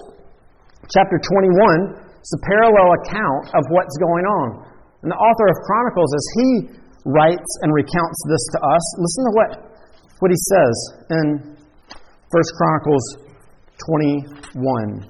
chapter 0.89 1.21
21, 1.21 2.01
it's 2.17 2.33
a 2.33 2.43
parallel 2.49 2.89
account 3.05 3.53
of 3.53 3.61
what's 3.69 3.93
going 4.01 4.25
on. 4.25 4.65
And 5.03 5.13
the 5.13 5.21
author 5.21 5.47
of 5.53 5.57
Chronicles, 5.69 6.09
as 6.17 6.27
he 6.41 6.49
writes 7.05 7.51
and 7.61 7.69
recounts 7.75 8.19
this 8.33 8.45
to 8.57 8.59
us, 8.65 8.85
listen 8.97 9.23
to 9.29 9.33
what, 9.37 9.51
what 10.21 10.31
he 10.33 10.41
says 10.41 10.75
in 11.21 11.53
1 12.33 12.43
Chronicles 12.57 13.05
21. 13.85 15.05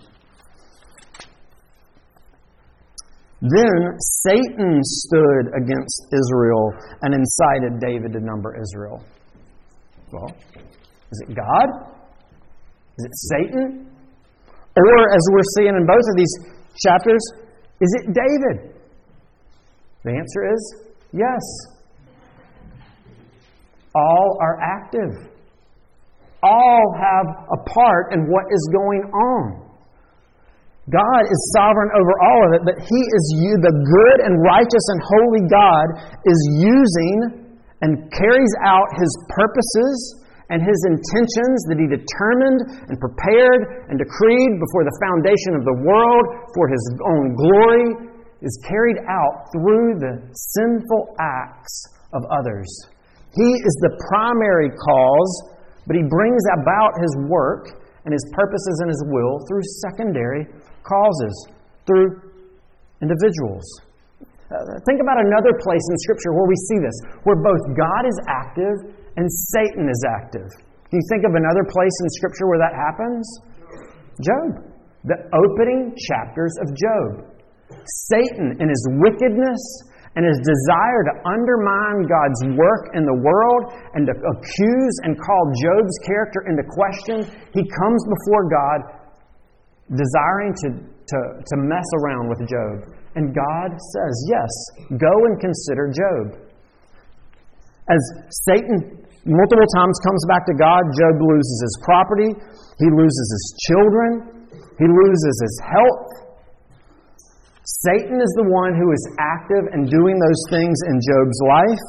Then 3.43 3.79
Satan 4.27 4.83
stood 4.83 5.55
against 5.55 6.07
Israel 6.11 6.75
and 7.03 7.15
incited 7.15 7.79
David 7.79 8.13
to 8.15 8.21
number 8.21 8.59
Israel. 8.59 9.05
Well, 10.11 10.35
is 11.13 11.25
it 11.29 11.37
God? 11.37 11.92
Is 13.03 13.07
it 13.11 13.15
Satan? 13.35 13.91
Or, 14.77 15.15
as 15.15 15.23
we're 15.33 15.51
seeing 15.59 15.75
in 15.75 15.87
both 15.87 16.07
of 16.07 16.17
these 16.17 16.35
chapters, 16.87 17.23
is 17.81 17.91
it 17.99 18.15
David? 18.15 18.79
The 20.05 20.11
answer 20.11 20.55
is 20.55 20.75
yes. 21.13 21.43
All 23.95 24.39
are 24.41 24.59
active 24.63 25.33
all 26.43 26.83
have 26.99 27.27
a 27.55 27.59
part 27.71 28.13
in 28.13 28.27
what 28.27 28.45
is 28.51 28.63
going 28.75 29.03
on. 29.15 29.63
God 30.91 31.23
is 31.31 31.41
sovereign 31.55 31.95
over 31.95 32.15
all 32.19 32.41
of 32.51 32.53
it, 32.59 32.63
but 32.67 32.75
He 32.83 33.01
is 33.07 33.25
you, 33.39 33.55
the 33.63 33.71
good 33.71 34.19
and 34.27 34.43
righteous 34.43 34.87
and 34.91 35.01
holy 35.07 35.45
God 35.47 35.87
is 36.27 36.41
using 36.59 37.55
and 37.87 38.11
carries 38.11 38.55
out 38.67 38.91
His 38.99 39.13
purposes 39.31 40.22
and 40.53 40.61
His 40.61 40.81
intentions 40.85 41.59
that 41.73 41.81
He 41.81 41.89
determined 41.89 42.85
and 42.93 43.01
prepared 43.01 43.89
and 43.89 43.97
decreed 43.97 44.53
before 44.61 44.85
the 44.85 44.97
foundation 45.01 45.57
of 45.57 45.65
the 45.65 45.79
world 45.81 46.25
for 46.53 46.69
His 46.69 46.85
own 47.09 47.33
glory 47.33 48.13
is 48.45 48.53
carried 48.69 49.01
out 49.09 49.49
through 49.57 49.97
the 49.97 50.21
sinful 50.37 51.17
acts 51.17 51.89
of 52.13 52.21
others. 52.29 52.69
He 53.33 53.49
is 53.49 53.75
the 53.81 53.97
primary 54.13 54.69
cause 54.69 55.53
but 55.87 55.97
he 55.97 56.03
brings 56.07 56.43
about 56.63 56.95
his 57.01 57.13
work 57.27 57.67
and 58.05 58.13
his 58.13 58.23
purposes 58.35 58.75
and 58.83 58.89
his 58.91 59.03
will 59.11 59.43
through 59.47 59.63
secondary 59.83 60.47
causes, 60.83 61.35
through 61.87 62.23
individuals. 63.03 63.67
Uh, 64.21 64.79
think 64.87 65.01
about 65.01 65.19
another 65.19 65.55
place 65.59 65.83
in 65.91 65.97
Scripture 66.07 66.35
where 66.35 66.47
we 66.47 66.59
see 66.69 66.79
this, 66.79 66.97
where 67.25 67.39
both 67.41 67.63
God 67.75 68.03
is 68.07 68.17
active 68.29 68.77
and 69.17 69.27
Satan 69.29 69.89
is 69.89 70.01
active. 70.21 70.49
Can 70.93 71.01
you 71.01 71.07
think 71.09 71.25
of 71.25 71.33
another 71.33 71.65
place 71.65 71.97
in 72.05 72.09
Scripture 72.21 72.47
where 72.49 72.61
that 72.61 72.77
happens? 72.77 73.25
Job. 74.21 74.73
The 75.09 75.19
opening 75.33 75.97
chapters 75.97 76.53
of 76.61 76.69
Job. 76.77 77.33
Satan, 78.13 78.61
in 78.61 78.69
his 78.69 78.85
wickedness 79.01 79.63
and 80.15 80.29
his 80.29 80.37
desire 80.45 81.03
to 81.09 81.15
undermine 81.25 82.05
God's 82.05 82.41
work 82.61 82.93
in 82.93 83.09
the 83.09 83.19
world 83.25 83.73
and 83.97 84.05
to 84.05 84.13
accuse 84.13 84.95
and 85.09 85.17
call 85.17 85.43
Job's 85.57 85.97
character 86.05 86.45
into 86.45 86.63
question, 86.69 87.25
he 87.57 87.65
comes 87.65 88.01
before 88.05 88.45
God 88.53 88.79
desiring 89.97 90.53
to, 90.61 90.69
to, 90.77 91.19
to 91.41 91.55
mess 91.57 91.89
around 92.05 92.29
with 92.29 92.45
Job. 92.45 92.93
And 93.17 93.35
God 93.35 93.71
says, 93.73 94.15
Yes, 94.29 94.53
go 95.01 95.13
and 95.25 95.41
consider 95.41 95.89
Job. 95.89 96.53
As 97.89 98.01
Satan 98.47 99.02
multiple 99.27 99.71
times 99.79 99.95
comes 100.03 100.23
back 100.29 100.45
to 100.51 100.55
God, 100.55 100.83
Job 100.95 101.15
loses 101.23 101.59
his 101.63 101.75
property, 101.87 102.31
he 102.79 102.89
loses 102.91 103.27
his 103.31 103.47
children, 103.71 104.11
he 104.79 104.87
loses 104.89 105.35
his 105.43 105.57
health, 105.63 106.23
Satan 107.63 108.19
is 108.19 108.33
the 108.35 108.51
one 108.51 108.75
who 108.75 108.91
is 108.91 109.05
active 109.23 109.71
and 109.71 109.87
doing 109.87 110.19
those 110.19 110.43
things 110.51 110.75
in 110.91 110.99
Job's 110.99 111.41
life, 111.47 111.85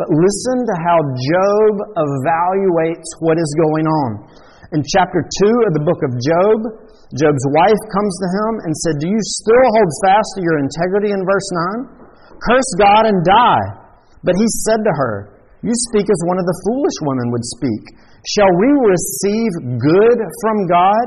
but 0.00 0.08
listen 0.08 0.56
to 0.64 0.74
how 0.88 0.98
Job 1.04 1.72
evaluates 2.00 3.08
what 3.20 3.36
is 3.36 3.50
going 3.60 3.84
on. 3.84 4.24
In 4.72 4.80
chapter 4.88 5.20
2 5.20 5.68
of 5.68 5.72
the 5.76 5.84
book 5.84 6.00
of 6.00 6.16
Job, 6.16 6.58
Job's 7.12 7.46
wife 7.52 7.82
comes 7.92 8.14
to 8.24 8.28
him 8.40 8.52
and 8.64 8.72
said, 8.72 8.94
Do 9.04 9.08
you 9.12 9.20
still 9.20 9.66
hold 9.76 9.90
fast 10.04 10.28
to 10.36 10.40
your 10.40 10.64
integrity 10.64 11.12
in 11.12 11.20
verse 11.20 11.48
9? 11.84 12.08
Curse 12.48 12.70
God 12.80 13.04
and 13.04 13.20
die. 13.20 13.66
But 14.24 14.36
he 14.36 14.48
said 14.64 14.80
to 14.80 14.92
her, 14.96 15.37
You 15.62 15.74
speak 15.90 16.06
as 16.06 16.20
one 16.30 16.38
of 16.38 16.46
the 16.46 16.58
foolish 16.66 16.98
women 17.02 17.26
would 17.34 17.46
speak. 17.58 17.82
Shall 18.38 18.52
we 18.54 18.70
receive 18.78 19.50
good 19.82 20.18
from 20.42 20.56
God, 20.70 21.06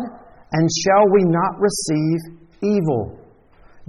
and 0.52 0.66
shall 0.84 1.06
we 1.12 1.24
not 1.28 1.56
receive 1.60 2.42
evil? 2.60 3.22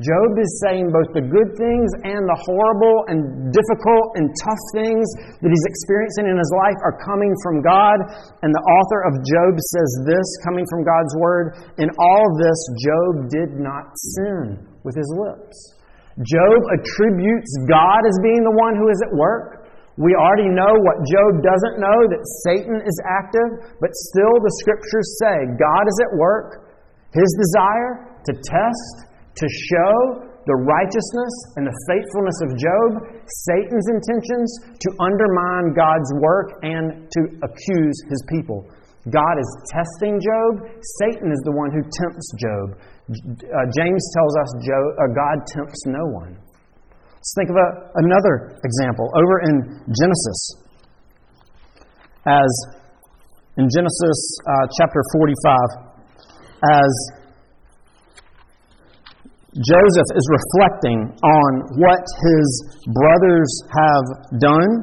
Job 0.01 0.31
is 0.41 0.51
saying 0.65 0.89
both 0.89 1.13
the 1.13 1.21
good 1.21 1.53
things 1.61 1.89
and 2.09 2.25
the 2.25 2.39
horrible 2.49 3.05
and 3.13 3.53
difficult 3.53 4.17
and 4.17 4.33
tough 4.41 4.63
things 4.73 5.05
that 5.45 5.53
he's 5.53 5.67
experiencing 5.69 6.33
in 6.33 6.41
his 6.41 6.49
life 6.57 6.81
are 6.81 6.97
coming 7.05 7.29
from 7.45 7.61
God. 7.61 8.01
And 8.41 8.51
the 8.51 8.65
author 8.81 9.05
of 9.05 9.21
Job 9.21 9.53
says 9.53 9.91
this, 10.09 10.27
coming 10.49 10.65
from 10.73 10.81
God's 10.81 11.13
word 11.21 11.47
In 11.77 11.93
all 12.01 12.25
this, 12.41 12.61
Job 12.81 13.13
did 13.29 13.51
not 13.61 13.93
sin 14.17 14.65
with 14.81 14.97
his 14.97 15.11
lips. 15.13 15.77
Job 16.25 16.61
attributes 16.73 17.53
God 17.69 18.01
as 18.09 18.17
being 18.25 18.49
the 18.49 18.57
one 18.57 18.77
who 18.81 18.89
is 18.89 19.01
at 19.05 19.13
work, 19.13 19.62
We 20.01 20.17
already 20.17 20.49
know 20.49 20.73
what 20.73 21.05
Job 21.05 21.45
doesn't 21.45 21.77
know 21.77 21.99
that 22.09 22.23
Satan 22.49 22.81
is 22.81 22.97
active, 23.05 23.77
but 23.77 23.93
still 23.93 24.35
the 24.41 24.55
scriptures 24.65 25.09
say 25.21 25.35
God 25.61 25.85
is 25.85 25.99
at 26.09 26.13
work. 26.17 26.73
His 27.13 27.29
desire 27.37 28.09
to 28.25 28.33
test, 28.33 28.95
to 29.37 29.47
show 29.69 30.33
the 30.49 30.57
righteousness 30.59 31.35
and 31.55 31.69
the 31.69 31.77
faithfulness 31.87 32.39
of 32.43 32.51
Job, 32.59 32.89
Satan's 33.47 33.89
intentions 33.93 34.49
to 34.81 34.89
undermine 34.99 35.77
God's 35.77 36.11
work 36.19 36.59
and 36.65 37.07
to 37.13 37.21
accuse 37.45 37.97
his 38.09 38.25
people. 38.27 38.67
God 39.11 39.37
is 39.39 39.51
testing 39.71 40.19
Job. 40.19 40.67
Satan 41.03 41.31
is 41.31 41.43
the 41.45 41.53
one 41.53 41.71
who 41.71 41.83
tempts 41.83 42.29
Job. 42.39 42.79
Uh, 43.11 43.67
James 43.77 44.03
tells 44.15 44.35
us 44.41 44.51
Job, 44.63 44.85
uh, 44.99 45.11
God 45.15 45.37
tempts 45.47 45.83
no 45.87 46.05
one. 46.07 46.39
Let's 47.23 47.39
think 47.39 47.55
of 47.55 47.59
a, 47.63 47.69
another 48.03 48.59
example 48.67 49.07
over 49.15 49.47
in 49.47 49.55
Genesis. 49.95 50.41
As 52.27 52.51
in 53.55 53.71
Genesis 53.71 54.19
uh, 54.43 54.67
chapter 54.75 54.99
45, 55.15 56.03
as 56.67 56.91
Joseph 59.55 60.11
is 60.19 60.27
reflecting 60.35 61.15
on 61.15 61.51
what 61.79 62.03
his 62.03 62.49
brothers 62.91 63.51
have 63.71 64.07
done 64.43 64.83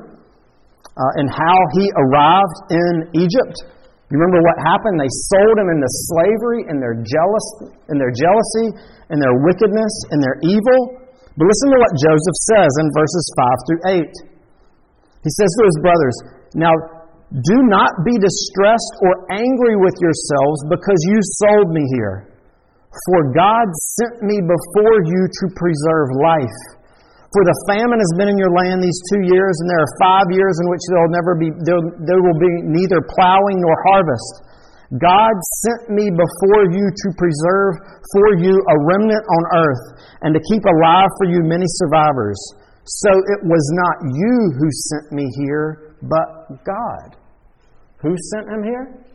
uh, 0.95 1.19
and 1.19 1.27
how 1.27 1.57
he 1.75 1.91
arrived 1.91 2.59
in 2.71 3.19
Egypt. 3.19 3.67
You 4.07 4.15
remember 4.15 4.39
what 4.47 4.63
happened? 4.63 4.95
They 4.95 5.11
sold 5.27 5.59
him 5.59 5.67
into 5.75 5.91
slavery 6.07 6.71
in 6.71 6.79
their 6.79 7.03
jealous 7.03 7.47
in 7.91 7.99
their 7.99 8.15
jealousy 8.15 8.95
and 9.11 9.19
their 9.19 9.35
wickedness 9.43 9.91
and 10.15 10.23
their 10.23 10.39
evil. 10.39 10.98
But 11.39 11.47
listen 11.47 11.71
to 11.71 11.79
what 11.79 11.95
Joseph 11.95 12.37
says 12.51 12.71
in 12.83 12.87
verses 12.91 13.25
5 13.31 13.63
through 13.63 13.81
8. 14.03 15.23
He 15.23 15.31
says 15.39 15.47
to 15.47 15.63
his 15.71 15.79
brothers, 15.79 16.15
Now 16.51 16.75
do 17.31 17.57
not 17.71 18.03
be 18.03 18.19
distressed 18.19 18.93
or 18.99 19.23
angry 19.31 19.79
with 19.79 19.95
yourselves 20.03 20.67
because 20.67 20.99
you 21.07 21.17
sold 21.39 21.71
me 21.71 21.87
here. 21.95 22.27
For 23.07 23.31
God 23.31 23.71
sent 24.01 24.19
me 24.27 24.43
before 24.43 24.97
you 25.07 25.21
to 25.31 25.45
preserve 25.55 26.09
life. 26.19 26.59
For 27.29 27.45
the 27.45 27.57
famine 27.69 28.01
has 28.01 28.13
been 28.17 28.33
in 28.33 28.39
your 28.41 28.49
land 28.49 28.81
these 28.81 28.97
two 29.13 29.21
years, 29.29 29.53
and 29.61 29.69
there 29.69 29.85
are 29.85 29.93
five 30.01 30.27
years 30.33 30.57
in 30.59 30.65
which 30.65 30.81
there 30.89 30.97
will 30.97 31.13
never 31.13 31.33
be 31.37 31.49
there, 31.61 31.81
there 32.03 32.21
will 32.25 32.39
be 32.41 32.51
neither 32.65 32.99
plowing 33.05 33.61
nor 33.61 33.75
harvest. 33.85 34.48
God 34.97 35.35
sent 35.61 35.93
me 35.93 36.09
before 36.09 36.63
you 36.73 36.81
to 36.81 37.07
preserve 37.13 37.73
for 38.09 38.41
you 38.41 38.57
a 38.57 38.75
remnant 38.89 39.21
on 39.21 39.43
earth 39.61 39.85
and 40.25 40.33
to 40.33 40.41
keep 40.49 40.65
alive 40.65 41.09
for 41.21 41.29
you 41.29 41.45
many 41.45 41.69
survivors. 41.85 42.41
So 42.89 43.13
it 43.13 43.45
was 43.45 43.61
not 43.77 44.09
you 44.09 44.35
who 44.57 44.69
sent 44.89 45.13
me 45.13 45.29
here, 45.45 45.93
but 46.01 46.65
God. 46.65 47.21
Who 48.01 48.17
sent 48.33 48.49
him 48.49 48.65
here? 48.65 49.05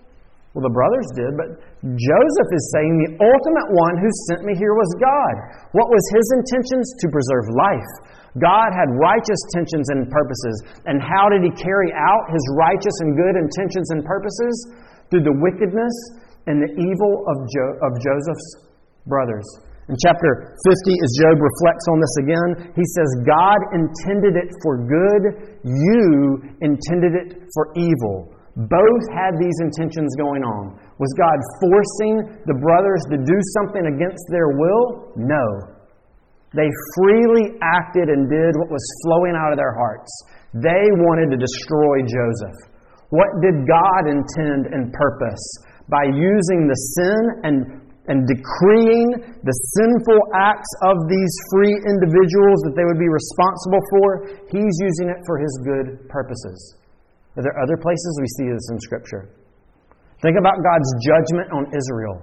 Well, 0.55 0.63
the 0.63 0.71
brothers 0.71 1.11
did, 1.19 1.35
but 1.35 1.59
Joseph 1.83 2.51
is 2.55 2.65
saying 2.71 2.95
the 2.95 3.19
ultimate 3.19 3.69
one 3.75 3.99
who 3.99 4.07
sent 4.31 4.47
me 4.47 4.55
here 4.55 4.79
was 4.79 4.87
God. 5.03 5.35
What 5.75 5.91
was 5.91 6.05
his 6.15 6.27
intentions? 6.39 6.87
To 7.03 7.11
preserve 7.11 7.51
life. 7.51 7.93
God 8.39 8.71
had 8.71 8.95
righteous 8.95 9.43
intentions 9.51 9.91
and 9.91 10.07
purposes. 10.07 10.55
And 10.87 11.03
how 11.03 11.27
did 11.27 11.43
he 11.43 11.51
carry 11.51 11.91
out 11.99 12.31
his 12.31 12.43
righteous 12.55 12.95
and 13.03 13.19
good 13.19 13.35
intentions 13.35 13.91
and 13.91 14.07
purposes? 14.07 14.55
Through 15.15 15.23
the 15.23 15.39
wickedness 15.39 15.95
and 16.51 16.59
the 16.59 16.75
evil 16.75 17.23
of, 17.31 17.37
jo- 17.47 17.79
of 17.87 17.91
Joseph's 18.03 18.67
brothers. 19.07 19.47
In 19.87 19.95
chapter 20.03 20.59
50, 20.67 20.91
as 20.91 21.11
Job 21.23 21.39
reflects 21.39 21.87
on 21.93 21.99
this 22.03 22.17
again, 22.27 22.51
he 22.75 22.83
says, 22.99 23.09
God 23.23 23.61
intended 23.71 24.35
it 24.35 24.51
for 24.65 24.83
good, 24.83 25.23
you 25.63 26.43
intended 26.59 27.15
it 27.15 27.47
for 27.55 27.71
evil. 27.79 28.35
Both 28.57 29.05
had 29.15 29.39
these 29.39 29.55
intentions 29.63 30.11
going 30.19 30.43
on. 30.43 30.81
Was 30.99 31.13
God 31.15 31.39
forcing 31.63 32.43
the 32.49 32.59
brothers 32.59 33.03
to 33.13 33.19
do 33.23 33.39
something 33.61 33.87
against 33.95 34.25
their 34.35 34.57
will? 34.57 35.15
No. 35.15 35.47
They 36.55 36.71
freely 36.97 37.59
acted 37.63 38.09
and 38.09 38.31
did 38.31 38.55
what 38.57 38.71
was 38.71 38.85
flowing 39.05 39.35
out 39.37 39.53
of 39.53 39.59
their 39.59 39.75
hearts. 39.75 40.11
They 40.55 40.87
wanted 41.03 41.35
to 41.35 41.39
destroy 41.39 42.07
Joseph. 42.07 42.74
What 43.15 43.31
did 43.39 43.63
God 43.63 44.11
intend 44.11 44.75
and 44.75 44.91
purpose? 44.91 45.45
By 45.87 46.03
using 46.11 46.67
the 46.67 46.75
sin 46.99 47.23
and, 47.47 47.57
and 48.11 48.27
decreeing 48.27 49.23
the 49.39 49.57
sinful 49.79 50.19
acts 50.35 50.73
of 50.83 50.99
these 51.07 51.35
free 51.55 51.79
individuals 51.79 52.59
that 52.67 52.75
they 52.75 52.83
would 52.83 52.99
be 52.99 53.07
responsible 53.07 53.83
for, 53.95 54.07
He's 54.51 54.75
using 54.83 55.15
it 55.15 55.23
for 55.31 55.39
His 55.39 55.55
good 55.63 56.11
purposes. 56.11 56.59
Are 57.39 57.47
there 57.47 57.55
other 57.63 57.79
places 57.79 58.19
we 58.19 58.27
see 58.35 58.51
this 58.51 58.67
in 58.75 58.83
Scripture? 58.83 59.31
Think 60.19 60.35
about 60.35 60.59
God's 60.59 60.91
judgment 61.07 61.55
on 61.55 61.71
Israel, 61.71 62.19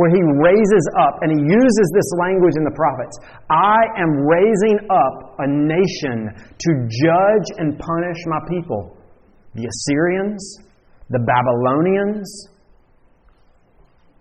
where 0.00 0.08
He 0.08 0.24
raises 0.40 0.84
up, 1.04 1.20
and 1.20 1.36
He 1.36 1.40
uses 1.52 1.86
this 1.92 2.08
language 2.16 2.56
in 2.56 2.64
the 2.64 2.72
prophets 2.72 3.12
I 3.52 3.92
am 4.00 4.24
raising 4.24 4.88
up 4.88 5.36
a 5.36 5.46
nation 5.52 6.32
to 6.32 6.70
judge 6.88 7.46
and 7.60 7.76
punish 7.76 8.20
my 8.24 8.40
people 8.48 8.96
the 9.54 9.66
Assyrians, 9.66 10.42
the 11.10 11.18
Babylonians, 11.18 12.28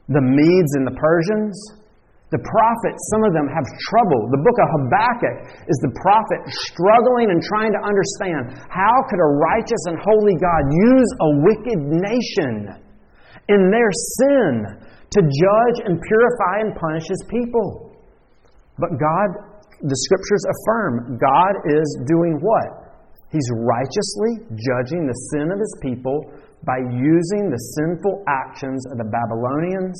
the 0.09 0.21
Medes 0.21 0.73
and 0.75 0.85
the 0.89 0.97
Persians. 0.97 1.53
The 2.29 2.41
prophets, 2.45 3.01
some 3.09 3.25
of 3.25 3.33
them 3.33 3.49
have 3.49 3.65
trouble. 3.89 4.29
The 4.29 4.41
book 4.45 4.57
of 4.61 4.67
Habakkuk 4.69 5.37
is 5.65 5.77
the 5.81 5.89
prophet 5.97 6.45
struggling 6.69 7.33
and 7.33 7.41
trying 7.41 7.73
to 7.73 7.81
understand 7.81 8.53
how 8.69 8.93
could 9.09 9.17
a 9.17 9.29
righteous 9.41 9.81
and 9.89 9.97
holy 9.97 10.37
God 10.37 10.61
use 10.69 11.09
a 11.09 11.29
wicked 11.41 11.79
nation 11.89 12.53
in 13.49 13.73
their 13.73 13.89
sin 14.21 14.77
to 15.09 15.19
judge 15.25 15.77
and 15.89 15.97
purify 15.97 16.69
and 16.69 16.77
punish 16.77 17.09
his 17.09 17.25
people. 17.33 17.97
But 18.77 18.93
God, 19.01 19.29
the 19.81 19.97
scriptures 19.97 20.45
affirm, 20.53 21.17
God 21.17 21.53
is 21.65 21.89
doing 22.05 22.37
what? 22.45 22.88
He's 23.31 23.45
righteously 23.61 24.41
judging 24.57 25.05
the 25.05 25.17
sin 25.33 25.53
of 25.53 25.59
his 25.61 25.73
people 25.81 26.17
by 26.65 26.81
using 26.81 27.49
the 27.53 27.61
sinful 27.77 28.25
actions 28.27 28.81
of 28.89 28.97
the 28.97 29.05
Babylonians, 29.05 29.95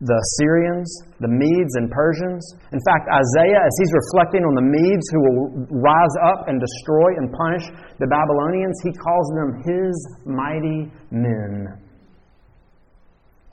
the 0.00 0.14
Assyrians, 0.14 0.86
the 1.18 1.28
Medes 1.28 1.74
and 1.76 1.90
Persians. 1.90 2.44
In 2.70 2.80
fact, 2.84 3.08
Isaiah, 3.10 3.58
as 3.64 3.74
he's 3.80 3.92
reflecting 4.06 4.44
on 4.44 4.54
the 4.54 4.66
Medes 4.68 5.06
who 5.10 5.20
will 5.24 5.40
rise 5.82 6.16
up 6.22 6.46
and 6.46 6.60
destroy 6.60 7.16
and 7.16 7.32
punish 7.32 7.64
the 7.98 8.06
Babylonians, 8.06 8.76
he 8.84 8.92
calls 8.92 9.26
them 9.34 9.50
his 9.64 9.94
mighty 10.28 10.92
men. 11.10 11.80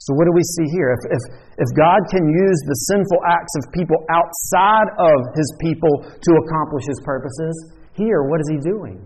So, 0.04 0.12
what 0.20 0.28
do 0.28 0.36
we 0.36 0.44
see 0.60 0.68
here? 0.68 0.92
If, 0.92 1.16
if, 1.16 1.22
if 1.64 1.68
God 1.80 2.04
can 2.12 2.28
use 2.28 2.60
the 2.68 2.76
sinful 2.92 3.20
acts 3.24 3.54
of 3.56 3.72
people 3.72 3.96
outside 4.12 4.88
of 5.00 5.16
his 5.32 5.48
people 5.64 6.04
to 6.04 6.30
accomplish 6.44 6.84
his 6.84 7.00
purposes, 7.08 7.56
here, 7.94 8.26
what 8.26 8.42
is 8.42 8.50
he 8.50 8.58
doing? 8.58 8.98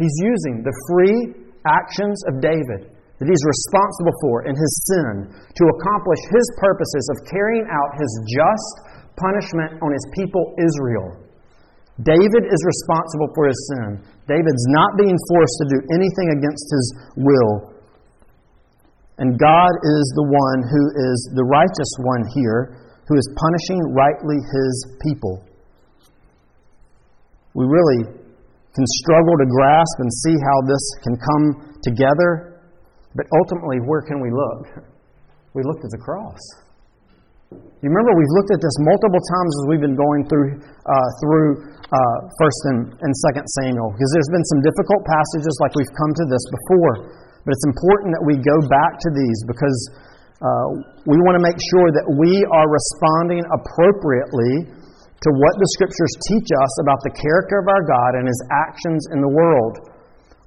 He's 0.00 0.16
using 0.24 0.64
the 0.64 0.72
free 0.88 1.44
actions 1.68 2.16
of 2.32 2.40
David 2.40 2.88
that 3.20 3.28
he's 3.28 3.44
responsible 3.44 4.16
for 4.24 4.48
in 4.48 4.56
his 4.56 4.72
sin 4.88 5.28
to 5.28 5.64
accomplish 5.76 6.20
his 6.32 6.46
purposes 6.56 7.04
of 7.12 7.28
carrying 7.28 7.68
out 7.68 8.00
his 8.00 8.08
just 8.32 8.74
punishment 9.20 9.76
on 9.84 9.92
his 9.92 10.06
people 10.16 10.56
Israel. 10.56 11.20
David 12.00 12.48
is 12.48 12.60
responsible 12.64 13.28
for 13.36 13.44
his 13.44 13.60
sin. 13.68 14.00
David's 14.24 14.66
not 14.72 14.96
being 14.96 15.20
forced 15.28 15.56
to 15.60 15.66
do 15.68 15.78
anything 15.92 16.28
against 16.32 16.64
his 16.72 16.86
will. 17.20 17.76
And 19.20 19.36
God 19.36 19.72
is 19.84 20.04
the 20.16 20.28
one 20.32 20.60
who 20.64 20.82
is 21.12 21.18
the 21.36 21.44
righteous 21.44 21.92
one 22.00 22.24
here, 22.32 22.80
who 23.04 23.20
is 23.20 23.28
punishing 23.36 23.92
rightly 23.92 24.40
his 24.40 24.72
people 25.04 25.44
we 27.54 27.64
really 27.66 28.20
can 28.74 28.86
struggle 29.02 29.34
to 29.38 29.46
grasp 29.50 29.96
and 29.98 30.10
see 30.26 30.36
how 30.46 30.58
this 30.66 30.84
can 31.02 31.14
come 31.18 31.44
together. 31.82 32.62
But 33.14 33.26
ultimately, 33.34 33.82
where 33.82 34.02
can 34.06 34.22
we 34.22 34.30
look? 34.30 34.86
We 35.54 35.66
looked 35.66 35.82
at 35.82 35.90
the 35.90 35.98
cross. 35.98 36.38
You 37.50 37.88
remember 37.90 38.14
we've 38.14 38.34
looked 38.38 38.54
at 38.54 38.62
this 38.62 38.76
multiple 38.78 39.18
times 39.18 39.50
as 39.58 39.64
we've 39.66 39.82
been 39.82 39.98
going 39.98 40.22
through 40.30 40.62
uh, 40.62 41.08
through 41.18 41.48
uh, 41.90 42.18
First 42.38 42.60
and, 42.70 42.80
and 43.02 43.10
Second 43.26 43.42
Samuel, 43.58 43.90
because 43.90 44.10
there's 44.14 44.30
been 44.30 44.46
some 44.54 44.62
difficult 44.62 45.02
passages 45.02 45.50
like 45.58 45.74
we've 45.74 45.94
come 45.98 46.14
to 46.14 46.24
this 46.30 46.44
before. 46.54 46.94
But 47.42 47.50
it's 47.50 47.66
important 47.66 48.14
that 48.14 48.22
we 48.22 48.38
go 48.38 48.54
back 48.70 49.00
to 49.02 49.10
these 49.10 49.38
because 49.50 49.78
uh, 50.38 50.66
we 51.08 51.18
want 51.26 51.34
to 51.40 51.42
make 51.42 51.58
sure 51.74 51.90
that 51.90 52.06
we 52.14 52.46
are 52.54 52.68
responding 52.70 53.42
appropriately 53.50 54.70
to 55.20 55.28
what 55.36 55.54
the 55.60 55.70
Scriptures 55.76 56.14
teach 56.32 56.48
us 56.48 56.72
about 56.80 57.00
the 57.04 57.12
character 57.12 57.60
of 57.60 57.68
our 57.68 57.84
God 57.84 58.16
and 58.16 58.24
His 58.24 58.40
actions 58.48 59.04
in 59.12 59.20
the 59.20 59.28
world. 59.28 59.90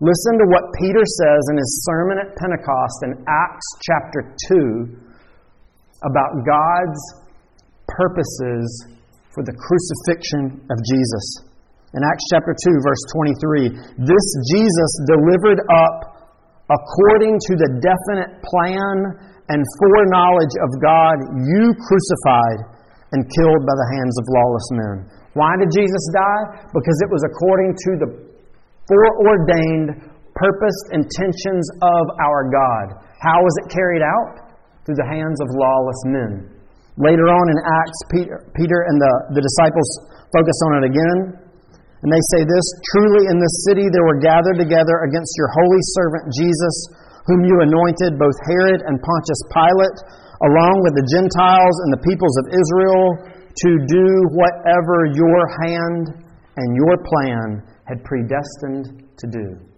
Listen 0.03 0.35
to 0.35 0.47
what 0.51 0.67
Peter 0.83 1.05
says 1.05 1.41
in 1.47 1.55
his 1.55 1.71
sermon 1.87 2.19
at 2.19 2.35
Pentecost 2.35 2.97
in 3.07 3.23
Acts 3.23 3.67
chapter 3.87 4.35
2 4.51 4.99
about 6.03 6.43
God's 6.43 7.01
purposes 7.87 8.67
for 9.31 9.47
the 9.47 9.55
crucifixion 9.55 10.59
of 10.67 10.77
Jesus. 10.83 11.25
In 11.95 12.03
Acts 12.03 12.25
chapter 12.35 12.51
2, 12.51 12.83
verse 12.83 13.03
23, 13.15 14.03
this 14.03 14.27
Jesus 14.51 14.91
delivered 15.07 15.63
up 15.71 16.27
according 16.67 17.39
to 17.47 17.53
the 17.55 17.69
definite 17.79 18.43
plan 18.43 18.95
and 19.55 19.63
foreknowledge 19.79 20.55
of 20.59 20.69
God, 20.83 21.15
you 21.47 21.71
crucified 21.79 22.72
and 23.13 23.21
killed 23.29 23.63
by 23.63 23.75
the 23.77 23.89
hands 23.97 24.15
of 24.17 24.25
lawless 24.25 24.67
men. 24.73 24.95
Why 25.33 25.53
did 25.57 25.69
Jesus 25.69 26.03
die? 26.13 26.69
Because 26.73 26.97
it 27.05 27.09
was 27.09 27.21
according 27.25 27.71
to 27.73 27.91
the 28.01 28.09
foreordained, 28.89 30.13
purposed 30.33 30.85
intentions 30.93 31.65
of 31.81 32.03
our 32.21 32.49
God. 32.49 33.05
How 33.21 33.37
was 33.41 33.53
it 33.65 33.73
carried 33.73 34.01
out? 34.01 34.53
Through 34.85 34.99
the 34.99 35.09
hands 35.09 35.39
of 35.39 35.47
lawless 35.55 36.01
men. 36.09 36.31
Later 36.99 37.25
on 37.25 37.45
in 37.49 37.57
Acts, 37.63 37.99
Peter, 38.11 38.37
Peter 38.53 38.85
and 38.85 38.97
the, 38.99 39.13
the 39.39 39.41
disciples 39.41 39.89
focus 40.29 40.57
on 40.69 40.83
it 40.83 40.85
again. 40.93 41.19
And 42.03 42.11
they 42.11 42.21
say 42.35 42.43
this 42.43 42.65
Truly 42.93 43.31
in 43.31 43.39
this 43.39 43.55
city 43.65 43.87
there 43.87 44.05
were 44.05 44.19
gathered 44.19 44.59
together 44.59 45.07
against 45.07 45.33
your 45.39 45.49
holy 45.55 45.81
servant 45.95 46.29
Jesus, 46.35 46.75
whom 47.25 47.47
you 47.47 47.63
anointed, 47.63 48.19
both 48.19 48.35
Herod 48.45 48.83
and 48.83 48.99
Pontius 48.99 49.41
Pilate, 49.49 49.97
along 50.43 50.75
with 50.83 50.95
the 50.95 51.07
Gentiles 51.11 51.75
and 51.87 51.91
the 51.95 52.03
peoples 52.03 52.35
of 52.43 52.45
Israel, 52.51 53.05
to 53.53 53.71
do 53.87 54.07
whatever 54.33 55.07
your 55.13 55.41
hand 55.63 56.03
and 56.57 56.69
your 56.75 56.95
plan 57.03 57.63
had 57.87 58.03
predestined 58.03 59.07
to 59.17 59.27
do 59.27 59.73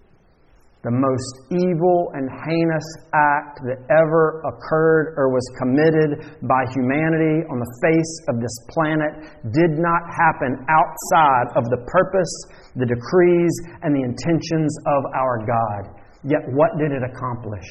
the 0.86 0.94
most 0.94 1.50
evil 1.50 2.14
and 2.14 2.30
heinous 2.46 2.90
act 3.10 3.58
that 3.66 3.82
ever 3.90 4.46
occurred 4.46 5.18
or 5.18 5.34
was 5.34 5.42
committed 5.58 6.38
by 6.46 6.62
humanity 6.78 7.42
on 7.50 7.58
the 7.58 7.72
face 7.82 8.14
of 8.30 8.38
this 8.38 8.54
planet 8.70 9.34
did 9.50 9.82
not 9.82 10.06
happen 10.14 10.54
outside 10.70 11.58
of 11.58 11.66
the 11.74 11.82
purpose, 11.90 12.34
the 12.78 12.86
decrees, 12.86 13.54
and 13.82 13.98
the 13.98 14.06
intentions 14.06 14.78
of 14.86 15.02
our 15.18 15.42
God. 15.42 16.06
Yet, 16.22 16.46
what 16.54 16.78
did 16.78 16.94
it 16.94 17.02
accomplish? 17.02 17.66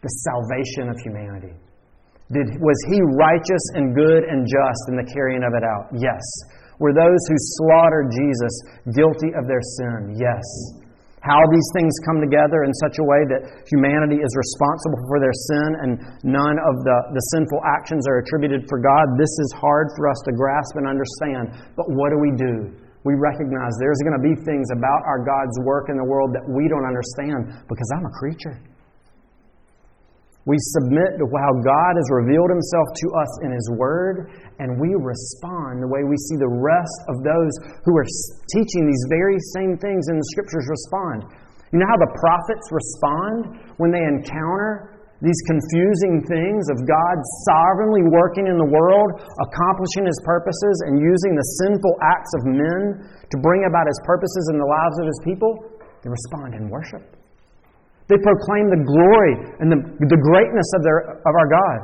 The 0.00 0.08
salvation 0.24 0.88
of 0.88 0.96
humanity. 1.04 1.52
Did, 2.32 2.46
was 2.58 2.78
he 2.90 2.98
righteous 3.14 3.64
and 3.78 3.94
good 3.94 4.26
and 4.26 4.46
just 4.46 4.82
in 4.90 4.96
the 4.98 5.06
carrying 5.06 5.46
of 5.46 5.54
it 5.54 5.62
out? 5.62 5.94
Yes. 5.94 6.24
Were 6.78 6.92
those 6.92 7.22
who 7.28 7.38
slaughtered 7.38 8.10
Jesus 8.12 8.54
guilty 8.92 9.32
of 9.38 9.46
their 9.46 9.62
sin? 9.62 10.18
Yes 10.18 10.44
how 11.26 11.42
these 11.50 11.68
things 11.74 11.90
come 12.06 12.22
together 12.22 12.62
in 12.62 12.70
such 12.86 13.02
a 13.02 13.04
way 13.04 13.26
that 13.26 13.66
humanity 13.66 14.22
is 14.22 14.32
responsible 14.38 15.02
for 15.10 15.18
their 15.18 15.34
sin 15.34 15.68
and 15.82 15.90
none 16.22 16.56
of 16.62 16.74
the, 16.86 16.98
the 17.18 17.24
sinful 17.34 17.58
actions 17.66 18.06
are 18.06 18.22
attributed 18.22 18.62
for 18.70 18.78
God, 18.78 19.18
this 19.18 19.34
is 19.42 19.50
hard 19.58 19.90
for 19.98 20.06
us 20.06 20.22
to 20.30 20.32
grasp 20.32 20.78
and 20.78 20.86
understand. 20.86 21.58
But 21.74 21.90
what 21.90 22.14
do 22.14 22.18
we 22.22 22.30
do? 22.38 22.70
We 23.02 23.18
recognize 23.18 23.74
there's 23.82 24.02
going 24.06 24.18
to 24.18 24.22
be 24.22 24.34
things 24.46 24.70
about 24.70 25.02
our 25.06 25.26
God's 25.26 25.58
work 25.66 25.90
in 25.90 25.98
the 25.98 26.06
world 26.06 26.30
that 26.34 26.46
we 26.46 26.70
don't 26.70 26.86
understand 26.86 27.58
because 27.66 27.90
I'm 27.98 28.06
a 28.06 28.14
creature. 28.14 28.62
We 30.46 30.54
submit 30.78 31.18
to 31.18 31.26
how 31.26 31.52
God 31.58 31.92
has 31.98 32.08
revealed 32.22 32.54
Himself 32.54 32.86
to 33.02 33.06
us 33.18 33.32
in 33.42 33.50
His 33.50 33.66
Word, 33.74 34.30
and 34.62 34.78
we 34.78 34.94
respond 34.94 35.82
the 35.82 35.90
way 35.90 36.06
we 36.06 36.14
see 36.30 36.38
the 36.38 36.54
rest 36.62 36.98
of 37.10 37.26
those 37.26 37.50
who 37.82 37.98
are 37.98 38.06
teaching 38.54 38.86
these 38.86 39.04
very 39.10 39.42
same 39.58 39.74
things 39.74 40.06
in 40.06 40.14
the 40.14 40.28
Scriptures 40.30 40.70
respond. 40.70 41.26
You 41.74 41.82
know 41.82 41.90
how 41.90 41.98
the 41.98 42.14
prophets 42.22 42.62
respond 42.70 43.58
when 43.82 43.90
they 43.90 44.06
encounter 44.06 44.94
these 45.18 45.40
confusing 45.50 46.22
things 46.30 46.70
of 46.70 46.78
God 46.86 47.16
sovereignly 47.50 48.06
working 48.06 48.46
in 48.46 48.54
the 48.54 48.70
world, 48.70 49.18
accomplishing 49.50 50.06
His 50.06 50.20
purposes, 50.22 50.86
and 50.86 51.02
using 51.02 51.34
the 51.34 51.46
sinful 51.66 51.98
acts 52.06 52.30
of 52.38 52.54
men 52.54 53.02
to 53.02 53.36
bring 53.42 53.66
about 53.66 53.90
His 53.90 53.98
purposes 54.06 54.46
in 54.54 54.62
the 54.62 54.68
lives 54.70 54.96
of 55.02 55.10
His 55.10 55.18
people? 55.26 55.58
They 56.06 56.10
respond 56.14 56.54
in 56.54 56.70
worship. 56.70 57.15
They 58.06 58.18
proclaim 58.22 58.70
the 58.70 58.82
glory 58.86 59.34
and 59.58 59.66
the, 59.66 59.78
the 59.82 60.20
greatness 60.22 60.68
of, 60.78 60.80
their, 60.86 61.18
of 61.18 61.32
our 61.34 61.48
God. 61.50 61.78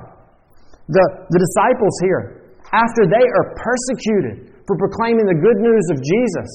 The, 0.87 1.05
the 1.31 1.41
disciples 1.43 1.95
here, 2.03 2.55
after 2.71 3.11
they 3.11 3.27
are 3.27 3.47
persecuted 3.59 4.55
for 4.67 4.79
proclaiming 4.79 5.27
the 5.27 5.39
good 5.39 5.59
news 5.59 5.87
of 5.91 5.99
Jesus, 5.99 6.51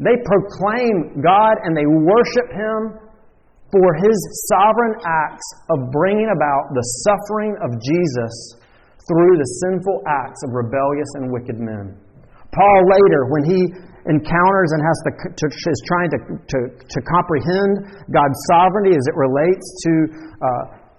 they 0.00 0.16
proclaim 0.24 1.20
God 1.20 1.60
and 1.62 1.76
they 1.76 1.86
worship 1.86 2.48
Him 2.50 2.80
for 3.68 3.88
His 4.00 4.16
sovereign 4.48 4.96
acts 5.04 5.48
of 5.68 5.92
bringing 5.92 6.32
about 6.32 6.72
the 6.72 6.84
suffering 7.04 7.54
of 7.60 7.76
Jesus 7.84 8.34
through 9.04 9.36
the 9.36 9.50
sinful 9.68 10.00
acts 10.08 10.40
of 10.48 10.56
rebellious 10.56 11.10
and 11.20 11.28
wicked 11.28 11.60
men. 11.60 11.92
Paul 12.56 12.80
later, 12.88 13.28
when 13.28 13.44
he 13.44 13.60
encounters 14.04 14.68
and 14.76 14.80
has 14.84 14.98
to, 15.08 15.12
to 15.32 15.46
is 15.48 15.80
trying 15.88 16.10
to, 16.12 16.18
to, 16.36 16.58
to, 16.76 16.98
comprehend 17.08 18.04
God's 18.12 18.36
sovereignty 18.52 18.92
as 18.92 19.04
it 19.08 19.16
relates 19.16 19.64
to, 19.80 19.92
uh, 20.12 20.48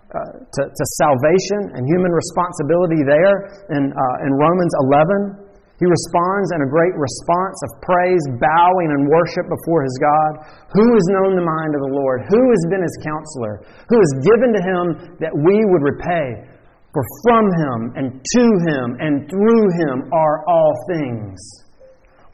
uh, 0.10 0.20
to, 0.42 0.62
to, 0.74 0.84
salvation 0.98 1.78
and 1.78 1.86
human 1.86 2.10
responsibility 2.10 3.06
there 3.06 3.70
in, 3.78 3.94
uh, 3.94 4.26
in 4.26 4.32
Romans 4.42 4.74
11. 4.90 5.46
He 5.78 5.86
responds 5.86 6.50
in 6.56 6.64
a 6.64 6.70
great 6.72 6.96
response 6.96 7.60
of 7.68 7.70
praise, 7.84 8.24
bowing 8.40 8.90
and 8.96 9.12
worship 9.12 9.46
before 9.52 9.84
his 9.84 9.94
God. 10.00 10.32
Who 10.72 10.88
has 10.96 11.06
known 11.12 11.36
the 11.36 11.46
mind 11.46 11.76
of 11.76 11.84
the 11.84 11.94
Lord? 11.94 12.24
Who 12.32 12.42
has 12.42 12.64
been 12.72 12.82
his 12.82 12.98
counselor? 13.04 13.60
Who 13.92 14.00
has 14.00 14.12
given 14.24 14.50
to 14.56 14.62
him 14.64 14.86
that 15.20 15.36
we 15.36 15.62
would 15.68 15.84
repay? 15.84 16.48
For 16.96 17.04
from 17.28 17.44
him 17.52 17.78
and 18.00 18.08
to 18.24 18.46
him 18.72 18.86
and 19.04 19.28
through 19.28 19.66
him 19.84 20.08
are 20.16 20.48
all 20.48 20.72
things 20.88 21.65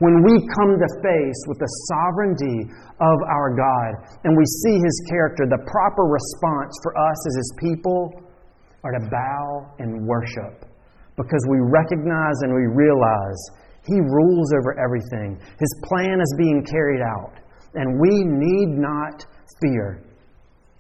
when 0.02 0.26
we 0.26 0.34
come 0.58 0.82
to 0.82 0.90
face 1.06 1.40
with 1.46 1.62
the 1.62 1.70
sovereignty 1.94 2.66
of 2.98 3.18
our 3.30 3.54
God 3.54 4.02
and 4.26 4.34
we 4.34 4.46
see 4.66 4.82
His 4.82 4.98
character, 5.06 5.46
the 5.46 5.62
proper 5.70 6.10
response 6.10 6.74
for 6.82 6.98
us 6.98 7.20
as 7.30 7.36
His 7.38 7.52
people 7.62 8.10
are 8.82 8.98
to 8.98 9.04
bow 9.14 9.70
and 9.78 10.02
worship 10.10 10.66
because 11.14 11.46
we 11.46 11.62
recognize 11.62 12.34
and 12.42 12.50
we 12.50 12.66
realize 12.66 13.40
He 13.86 14.02
rules 14.02 14.50
over 14.58 14.74
everything. 14.82 15.38
His 15.62 15.74
plan 15.86 16.18
is 16.18 16.34
being 16.34 16.66
carried 16.66 17.06
out, 17.06 17.38
and 17.78 18.02
we 18.02 18.26
need 18.26 18.82
not 18.82 19.22
fear. 19.62 20.02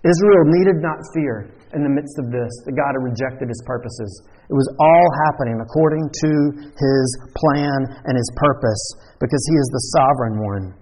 Israel 0.01 0.49
needed 0.49 0.81
not 0.81 0.97
fear 1.13 1.53
in 1.77 1.85
the 1.85 1.93
midst 1.93 2.17
of 2.17 2.33
this 2.33 2.49
that 2.65 2.73
God 2.73 2.97
had 2.97 3.05
rejected 3.05 3.53
His 3.53 3.61
purposes. 3.69 4.09
It 4.51 4.59
was 4.59 4.67
all 4.83 5.07
happening 5.23 5.63
according 5.63 6.11
to 6.11 6.31
His 6.75 7.07
plan 7.39 7.87
and 8.03 8.19
His 8.19 8.27
purpose 8.35 8.83
because 9.23 9.39
He 9.47 9.55
is 9.55 9.69
the 9.71 9.85
sovereign 9.95 10.43
one. 10.43 10.75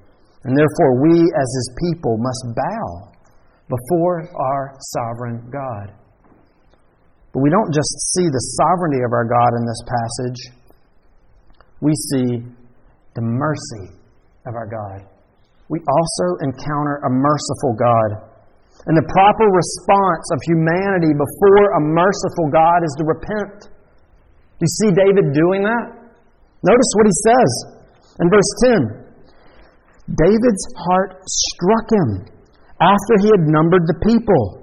And 0.49 0.57
therefore, 0.57 1.05
we 1.05 1.13
as 1.13 1.49
His 1.53 1.69
people 1.77 2.17
must 2.17 2.57
bow 2.57 3.13
before 3.69 4.25
our 4.33 4.73
sovereign 4.97 5.53
God. 5.53 5.93
But 7.29 7.45
we 7.45 7.51
don't 7.53 7.69
just 7.69 7.93
see 8.17 8.25
the 8.25 8.45
sovereignty 8.57 9.05
of 9.05 9.13
our 9.13 9.29
God 9.29 9.53
in 9.61 9.63
this 9.69 9.83
passage, 9.85 10.39
we 11.79 11.93
see 11.93 12.41
the 13.13 13.21
mercy 13.21 13.93
of 14.47 14.55
our 14.55 14.65
God. 14.65 15.05
We 15.69 15.77
also 15.85 16.41
encounter 16.41 17.05
a 17.05 17.09
merciful 17.13 17.77
God. 17.77 18.28
And 18.87 18.95
the 18.95 19.07
proper 19.11 19.47
response 19.51 20.25
of 20.31 20.39
humanity 20.47 21.11
before 21.11 21.63
a 21.75 21.81
merciful 21.83 22.47
God 22.47 22.79
is 22.87 22.93
to 22.99 23.03
repent. 23.03 23.67
You 24.59 24.69
see 24.83 24.91
David 24.95 25.35
doing 25.35 25.67
that? 25.67 25.99
Notice 26.63 26.91
what 26.95 27.07
he 27.07 27.15
says. 27.23 27.51
In 28.19 28.27
verse 28.27 28.51
10, 28.67 30.15
David's 30.15 30.65
heart 30.87 31.23
struck 31.23 31.87
him 31.91 32.09
after 32.79 33.13
he 33.23 33.29
had 33.31 33.43
numbered 33.47 33.83
the 33.87 33.99
people. 34.03 34.59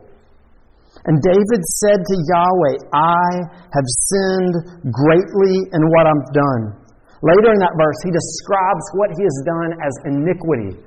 And 1.06 1.22
David 1.22 1.62
said 1.84 2.00
to 2.02 2.14
Yahweh, 2.18 2.76
I 2.92 3.28
have 3.46 3.86
sinned 4.10 4.54
greatly 4.90 5.54
in 5.70 5.82
what 5.94 6.08
I've 6.08 6.28
done. 6.34 6.62
Later 7.22 7.52
in 7.54 7.60
that 7.62 7.76
verse, 7.78 7.98
he 8.02 8.10
describes 8.10 8.84
what 8.98 9.10
he 9.14 9.22
has 9.22 9.38
done 9.46 9.70
as 9.80 9.94
iniquity. 10.04 10.82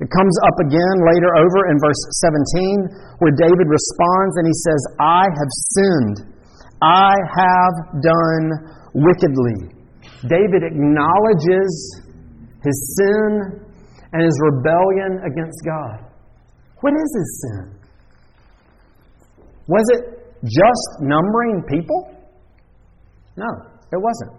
It 0.00 0.08
comes 0.14 0.34
up 0.46 0.54
again 0.62 0.96
later 1.10 1.30
over 1.34 1.70
in 1.70 1.76
verse 1.82 2.02
17, 2.22 3.18
where 3.18 3.34
David 3.34 3.66
responds 3.66 4.38
and 4.38 4.46
he 4.46 4.54
says, 4.54 4.80
I 5.00 5.24
have 5.26 5.50
sinned. 5.74 6.16
I 6.80 7.14
have 7.34 7.74
done 7.98 8.44
wickedly. 8.94 9.74
David 10.30 10.62
acknowledges 10.62 12.02
his 12.62 12.96
sin 12.96 13.66
and 14.12 14.22
his 14.22 14.38
rebellion 14.40 15.18
against 15.26 15.58
God. 15.66 16.06
What 16.80 16.94
is 16.94 17.10
his 17.18 17.42
sin? 17.42 17.78
Was 19.66 19.84
it 19.90 20.00
just 20.44 21.02
numbering 21.02 21.64
people? 21.68 22.14
No, 23.36 23.46
it 23.92 24.00
wasn't. 24.00 24.37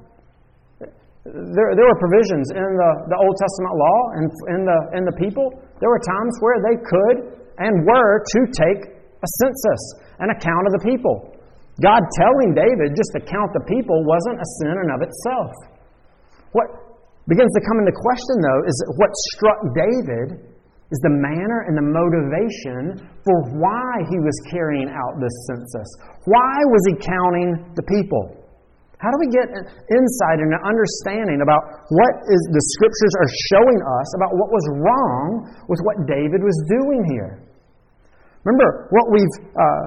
There, 1.27 1.75
there 1.75 1.87
were 1.87 1.99
provisions 1.99 2.47
in 2.55 2.63
the, 2.63 2.91
the 3.11 3.17
Old 3.19 3.35
Testament 3.35 3.75
law 3.75 3.99
and 4.15 4.25
in 4.55 4.61
the, 4.63 4.79
in 4.95 5.03
the 5.03 5.15
people. 5.19 5.51
There 5.83 5.91
were 5.91 5.99
times 5.99 6.33
where 6.39 6.59
they 6.63 6.77
could 6.79 7.17
and 7.59 7.83
were 7.83 8.23
to 8.23 8.39
take 8.55 8.81
a 8.95 9.29
census, 9.43 9.83
an 10.23 10.31
account 10.31 10.63
of 10.67 10.71
the 10.79 10.83
people. 10.87 11.35
God 11.83 12.03
telling 12.15 12.55
David 12.55 12.95
just 12.95 13.11
to 13.15 13.21
count 13.23 13.51
the 13.51 13.63
people 13.67 14.03
wasn't 14.07 14.39
a 14.39 14.47
sin 14.59 14.75
in 14.75 14.87
and 14.87 14.91
of 14.95 15.01
itself. 15.03 15.51
What 16.55 16.67
begins 17.27 17.51
to 17.55 17.61
come 17.67 17.83
into 17.83 17.95
question, 17.95 18.35
though, 18.39 18.61
is 18.63 18.75
what 18.95 19.11
struck 19.35 19.59
David 19.75 20.49
is 20.89 20.99
the 21.05 21.13
manner 21.13 21.69
and 21.69 21.77
the 21.77 21.85
motivation 21.85 22.97
for 23.21 23.37
why 23.61 24.01
he 24.09 24.17
was 24.17 24.33
carrying 24.49 24.89
out 24.89 25.21
this 25.21 25.35
census. 25.45 25.89
Why 26.25 26.55
was 26.73 26.81
he 26.89 26.95
counting 26.97 27.49
the 27.77 27.85
people? 27.85 28.38
How 28.99 29.07
do 29.15 29.17
we 29.23 29.31
get 29.31 29.47
insight 29.47 30.43
and 30.43 30.51
an 30.51 30.63
understanding 30.67 31.39
about 31.39 31.63
what 31.87 32.13
is 32.27 32.41
the 32.51 32.63
scriptures 32.75 33.13
are 33.23 33.31
showing 33.47 33.79
us 33.79 34.07
about 34.19 34.35
what 34.35 34.51
was 34.51 34.65
wrong 34.75 35.47
with 35.71 35.79
what 35.87 36.03
David 36.03 36.43
was 36.43 36.59
doing 36.67 37.07
here? 37.15 37.39
Remember 38.43 38.91
what 38.91 39.07
we've 39.07 39.35
uh, 39.55 39.83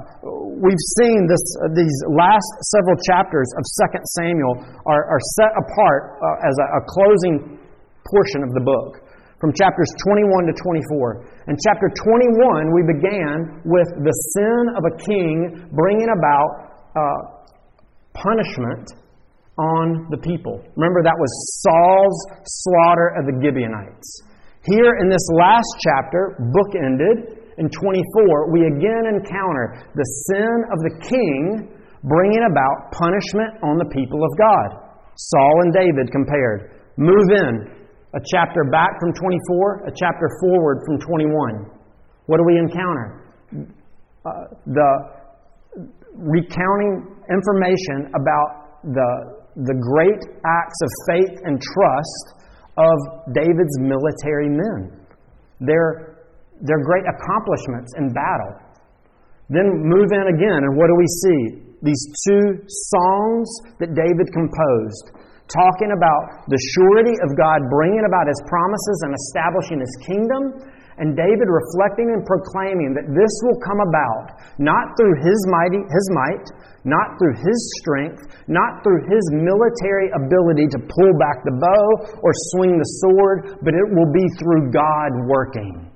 we've 0.65 0.85
seen 0.97 1.29
this 1.29 1.45
uh, 1.61 1.73
these 1.77 1.93
last 2.09 2.49
several 2.73 2.97
chapters 3.05 3.49
of 3.61 3.65
Second 3.85 4.05
Samuel 4.17 4.57
are, 4.89 5.05
are 5.05 5.23
set 5.37 5.53
apart 5.61 6.17
uh, 6.17 6.49
as 6.49 6.57
a, 6.57 6.67
a 6.81 6.83
closing 6.89 7.37
portion 8.09 8.41
of 8.41 8.53
the 8.57 8.65
book 8.65 9.05
from 9.45 9.53
chapters 9.53 9.93
21 10.09 10.49
to 10.49 10.55
24. 10.57 11.53
In 11.53 11.57
chapter 11.61 11.89
21, 12.01 12.73
we 12.73 12.81
began 12.89 13.61
with 13.69 13.89
the 13.93 14.15
sin 14.37 14.73
of 14.73 14.83
a 14.89 14.95
king 15.05 15.69
bringing 15.77 16.09
about 16.17 16.49
uh, 16.97 17.43
punishment 18.17 19.02
on 19.63 20.11
the 20.11 20.19
people. 20.19 20.59
Remember, 20.75 21.03
that 21.07 21.15
was 21.15 21.31
Saul's 21.63 22.19
slaughter 22.43 23.15
of 23.15 23.31
the 23.31 23.37
Gibeonites. 23.39 24.11
Here 24.67 24.99
in 25.03 25.11
this 25.11 25.23
last 25.39 25.71
chapter, 25.83 26.39
book 26.51 26.71
ended, 26.75 27.43
in 27.59 27.69
24, 27.69 28.51
we 28.51 28.67
again 28.67 29.05
encounter 29.07 29.87
the 29.95 30.07
sin 30.27 30.55
of 30.73 30.79
the 30.83 30.95
king 31.07 31.69
bringing 32.03 32.43
about 32.51 32.91
punishment 32.91 33.63
on 33.63 33.79
the 33.79 33.87
people 33.91 34.19
of 34.25 34.33
God. 34.39 34.69
Saul 35.15 35.55
and 35.63 35.73
David 35.73 36.11
compared. 36.11 36.81
Move 36.97 37.29
in 37.31 37.83
a 38.15 38.21
chapter 38.33 38.65
back 38.71 39.01
from 39.01 39.13
24, 39.15 39.89
a 39.89 39.93
chapter 39.97 40.29
forward 40.41 40.83
from 40.87 40.99
21. 41.01 41.71
What 42.27 42.39
do 42.39 42.45
we 42.45 42.59
encounter? 42.59 43.25
Uh, 44.25 44.31
the 44.67 44.91
recounting 46.15 47.17
information 47.31 48.13
about 48.15 48.83
the, 48.85 49.42
the 49.57 49.77
great 49.77 50.23
acts 50.45 50.79
of 50.83 50.91
faith 51.09 51.35
and 51.45 51.61
trust 51.61 52.27
of 52.77 52.97
David's 53.35 53.77
military 53.81 54.49
men. 54.49 55.05
Their 55.61 56.13
their 56.63 56.79
great 56.79 57.03
accomplishments 57.11 57.91
in 57.99 58.15
battle. 58.15 58.55
Then 59.51 59.67
move 59.83 60.15
in 60.15 60.27
again, 60.31 60.63
and 60.63 60.79
what 60.79 60.87
do 60.87 60.95
we 60.95 61.11
see? 61.27 61.41
These 61.83 62.03
two 62.23 62.63
songs 62.95 63.47
that 63.83 63.91
David 63.99 64.31
composed, 64.31 65.11
talking 65.51 65.91
about 65.91 66.47
the 66.47 66.61
surety 66.79 67.19
of 67.27 67.35
God 67.35 67.67
bringing 67.67 68.07
about 68.07 68.31
his 68.31 68.39
promises 68.47 68.99
and 69.03 69.13
establishing 69.13 69.83
his 69.83 69.95
kingdom, 70.07 70.43
and 70.99 71.17
David 71.17 71.49
reflecting 71.49 72.13
and 72.13 72.25
proclaiming 72.27 72.93
that 72.93 73.09
this 73.09 73.35
will 73.47 73.59
come 73.65 73.81
about 73.81 74.37
not 74.61 74.93
through 74.99 75.17
his 75.25 75.39
mighty 75.49 75.81
his 75.89 76.07
might, 76.13 76.47
not 76.85 77.17
through 77.17 77.37
his 77.39 77.59
strength, 77.81 78.21
not 78.49 78.83
through 78.83 79.07
his 79.09 79.25
military 79.33 80.13
ability 80.13 80.69
to 80.69 80.79
pull 80.79 81.13
back 81.17 81.41
the 81.47 81.57
bow 81.57 81.85
or 82.21 82.33
swing 82.53 82.77
the 82.77 82.91
sword, 83.01 83.63
but 83.65 83.73
it 83.73 83.89
will 83.95 84.11
be 84.13 84.27
through 84.37 84.73
God 84.75 85.11
working. 85.31 85.93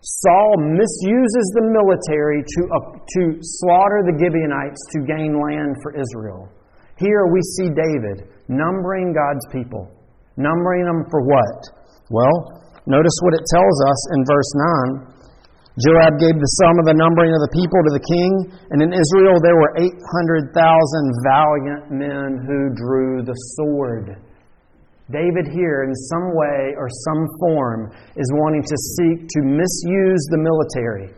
Saul 0.00 0.56
misuses 0.58 1.46
the 1.54 1.66
military 1.68 2.40
to, 2.40 2.60
uh, 2.72 2.96
to 2.96 3.20
slaughter 3.40 4.00
the 4.08 4.16
Gibeonites 4.16 4.80
to 4.96 5.04
gain 5.04 5.36
land 5.36 5.76
for 5.82 5.92
Israel. 5.92 6.48
Here 6.96 7.28
we 7.32 7.40
see 7.56 7.68
David 7.68 8.28
numbering 8.48 9.12
God's 9.12 9.44
people. 9.52 9.92
Numbering 10.36 10.84
them 10.84 11.04
for 11.10 11.20
what? 11.20 11.60
Well, 12.08 12.69
notice 12.86 13.16
what 13.24 13.34
it 13.34 13.44
tells 13.52 13.76
us 13.88 14.00
in 14.14 14.20
verse 14.24 14.52
9. 15.00 15.20
Joab 15.80 16.20
gave 16.20 16.36
the 16.36 16.52
sum 16.60 16.76
of 16.76 16.86
the 16.86 16.98
numbering 16.98 17.32
of 17.32 17.40
the 17.40 17.54
people 17.56 17.80
to 17.80 17.92
the 17.94 18.04
king, 18.04 18.30
and 18.74 18.82
in 18.84 18.92
Israel 18.92 19.40
there 19.40 19.56
were 19.56 19.72
800,000 19.80 20.52
valiant 21.24 21.84
men 21.88 22.28
who 22.44 22.74
drew 22.76 23.22
the 23.24 23.38
sword. 23.56 24.18
David, 25.10 25.50
here, 25.50 25.82
in 25.82 25.94
some 25.94 26.34
way 26.34 26.74
or 26.76 26.88
some 27.06 27.26
form, 27.40 27.90
is 28.14 28.30
wanting 28.34 28.62
to 28.62 28.76
seek 28.98 29.26
to 29.26 29.40
misuse 29.42 30.22
the 30.30 30.38
military 30.38 31.10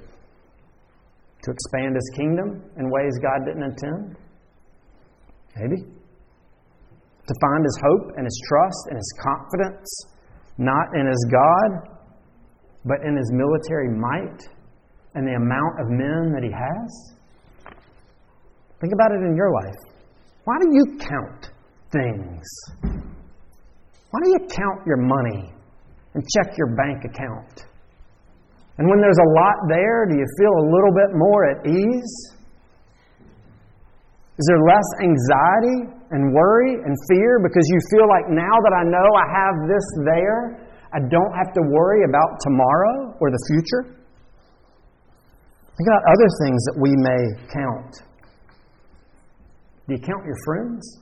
to 1.43 1.51
expand 1.51 1.97
his 1.97 2.09
kingdom 2.17 2.63
in 2.79 2.91
ways 2.91 3.19
God 3.21 3.45
didn't 3.45 3.65
intend? 3.65 4.17
Maybe. 5.57 5.83
To 5.83 7.35
find 7.41 7.65
his 7.65 7.79
hope 7.83 8.17
and 8.17 8.25
his 8.25 8.41
trust 8.49 8.83
and 8.89 8.97
his 8.97 9.13
confidence, 9.21 9.91
not 10.59 10.95
in 10.95 11.07
his 11.07 11.27
God, 11.31 11.89
but 12.85 12.99
in 13.07 13.17
his 13.17 13.31
military 13.33 13.89
might 13.89 14.49
and 15.15 15.27
the 15.27 15.35
amount 15.37 15.81
of 15.81 15.89
men 15.89 16.33
that 16.33 16.43
he 16.43 16.51
has? 16.51 17.15
Think 18.81 18.93
about 18.93 19.13
it 19.13 19.23
in 19.23 19.37
your 19.37 19.53
life. 19.53 19.79
Why 20.45 20.59
do 20.59 20.67
you 20.73 20.99
count 20.99 21.51
things? 21.93 22.43
Why 24.11 24.21
do 24.25 24.31
you 24.31 24.41
count 24.49 24.87
your 24.87 24.99
money 24.99 25.53
and 26.15 26.25
check 26.37 26.57
your 26.59 26.75
bank 26.75 27.05
account? 27.05 27.65
And 28.79 28.89
when 28.89 29.01
there's 29.01 29.21
a 29.21 29.31
lot 29.39 29.57
there, 29.69 30.07
do 30.11 30.17
you 30.17 30.27
feel 30.41 30.53
a 30.53 30.67
little 30.67 30.93
bit 30.95 31.15
more 31.15 31.51
at 31.51 31.67
ease? 31.67 32.15
Is 34.39 34.49
there 34.49 34.63
less 34.67 34.89
anxiety 35.01 36.02
and 36.13 36.33
worry 36.33 36.77
and 36.77 36.93
fear 37.09 37.41
because 37.41 37.65
you 37.73 37.81
feel 37.89 38.07
like 38.07 38.29
now 38.29 38.53
that 38.53 38.75
I 38.77 38.85
know 38.85 39.09
I 39.17 39.27
have 39.33 39.57
this 39.65 39.87
there, 40.05 40.61
I 40.93 41.01
don't 41.01 41.33
have 41.33 41.57
to 41.57 41.63
worry 41.73 42.05
about 42.05 42.37
tomorrow 42.45 43.17
or 43.19 43.33
the 43.33 43.43
future? 43.49 43.97
Think 45.73 45.89
about 45.89 46.05
other 46.05 46.29
things 46.45 46.61
that 46.69 46.77
we 46.77 46.93
may 47.01 47.23
count. 47.49 47.93
Do 49.89 49.97
you 49.97 50.03
count 50.05 50.23
your 50.29 50.37
friends? 50.45 51.01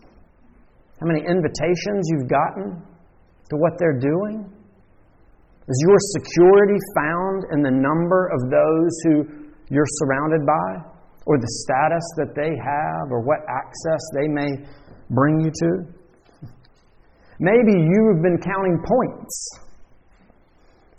How 1.00 1.06
many 1.06 1.26
invitations 1.26 2.06
you've 2.14 2.30
gotten 2.30 2.78
to 3.50 3.54
what 3.58 3.72
they're 3.78 3.98
doing? 3.98 4.46
Is 5.66 5.78
your 5.86 5.98
security 6.14 6.78
found 6.94 7.44
in 7.52 7.62
the 7.62 7.70
number 7.70 8.30
of 8.30 8.50
those 8.50 8.92
who 9.04 9.14
you're 9.70 9.90
surrounded 10.02 10.46
by, 10.46 10.86
or 11.26 11.38
the 11.38 11.50
status 11.66 12.06
that 12.16 12.34
they 12.34 12.54
have, 12.54 13.10
or 13.10 13.22
what 13.22 13.38
access 13.46 14.02
they 14.14 14.26
may 14.26 14.50
bring 15.10 15.40
you 15.40 15.50
to? 15.50 15.70
Maybe 17.40 17.72
you've 17.72 18.22
been 18.22 18.38
counting 18.38 18.78
points. 18.84 19.34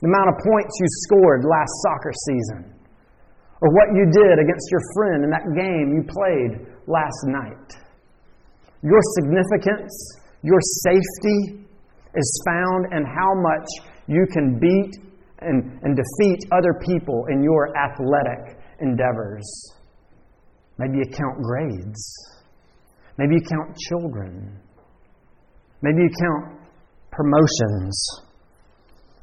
The 0.01 0.07
amount 0.09 0.29
of 0.33 0.35
points 0.41 0.73
you 0.81 0.87
scored 1.05 1.45
last 1.45 1.73
soccer 1.85 2.13
season, 2.25 2.73
or 3.61 3.69
what 3.69 3.93
you 3.93 4.09
did 4.09 4.41
against 4.41 4.67
your 4.71 4.81
friend 4.95 5.23
in 5.23 5.29
that 5.29 5.45
game 5.53 5.93
you 5.93 6.01
played 6.09 6.65
last 6.87 7.21
night. 7.29 7.69
Your 8.81 8.99
significance, 9.21 9.93
your 10.41 10.59
safety, 10.81 11.61
is 12.15 12.43
found 12.45 12.91
in 12.93 13.05
how 13.05 13.31
much 13.37 13.67
you 14.07 14.25
can 14.33 14.57
beat 14.59 14.97
and, 15.39 15.79
and 15.83 15.95
defeat 15.95 16.39
other 16.51 16.73
people 16.81 17.25
in 17.29 17.43
your 17.43 17.69
athletic 17.77 18.57
endeavors. 18.79 19.45
Maybe 20.79 20.97
you 20.97 21.05
count 21.05 21.37
grades. 21.43 22.30
Maybe 23.17 23.35
you 23.35 23.41
count 23.41 23.77
children. 23.89 24.59
Maybe 25.81 26.01
you 26.03 26.09
count 26.09 26.61
promotions. 27.11 28.21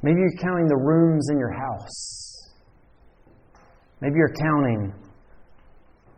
Maybe 0.02 0.20
you're 0.20 0.40
counting 0.40 0.66
the 0.66 0.76
rooms 0.76 1.28
in 1.30 1.38
your 1.38 1.52
house. 1.52 2.52
Maybe 4.00 4.14
you're 4.16 4.34
counting 4.34 4.92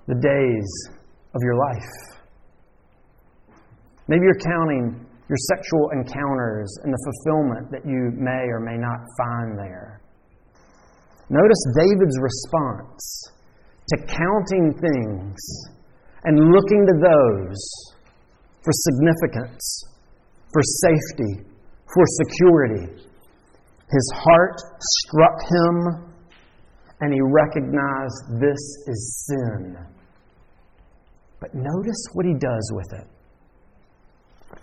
the 0.07 0.15
days 0.15 0.97
of 1.35 1.41
your 1.43 1.57
life. 1.57 2.21
Maybe 4.09 4.23
you're 4.25 4.43
counting 4.43 5.07
your 5.29 5.39
sexual 5.55 5.91
encounters 5.95 6.77
and 6.83 6.93
the 6.93 6.99
fulfillment 7.07 7.71
that 7.71 7.87
you 7.87 8.11
may 8.19 8.51
or 8.51 8.59
may 8.59 8.77
not 8.77 8.99
find 9.17 9.57
there. 9.57 10.03
Notice 11.31 11.63
David's 11.79 12.19
response 12.19 13.31
to 13.89 13.97
counting 14.07 14.75
things 14.75 15.39
and 16.25 16.39
looking 16.39 16.87
to 16.87 16.95
those 17.01 17.61
for 18.63 18.73
significance, 18.73 19.85
for 20.53 20.63
safety, 20.63 21.51
for 21.95 22.05
security. 22.25 23.03
His 23.91 24.13
heart 24.15 24.61
struck 24.81 25.39
him 25.43 26.11
and 27.01 27.13
he 27.13 27.21
recognized 27.21 28.41
this 28.41 28.61
is 28.87 29.27
sin. 29.27 29.77
But 31.41 31.55
notice 31.55 32.05
what 32.13 32.27
he 32.27 32.35
does 32.35 32.71
with 32.75 32.93
it. 32.93 33.07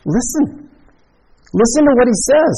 Listen. 0.05 0.69
Listen 1.53 1.83
to 1.85 1.93
what 1.97 2.07
he 2.07 2.17
says. 2.29 2.55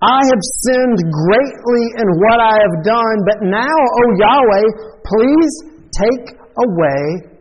I 0.00 0.18
have 0.18 0.42
sinned 0.66 0.98
greatly 0.98 1.84
in 2.00 2.08
what 2.18 2.40
I 2.40 2.56
have 2.58 2.82
done, 2.82 3.16
but 3.26 3.38
now, 3.42 3.62
O 3.62 4.02
Yahweh, 4.18 4.66
please 5.04 5.52
take 5.94 6.38
away 6.58 7.31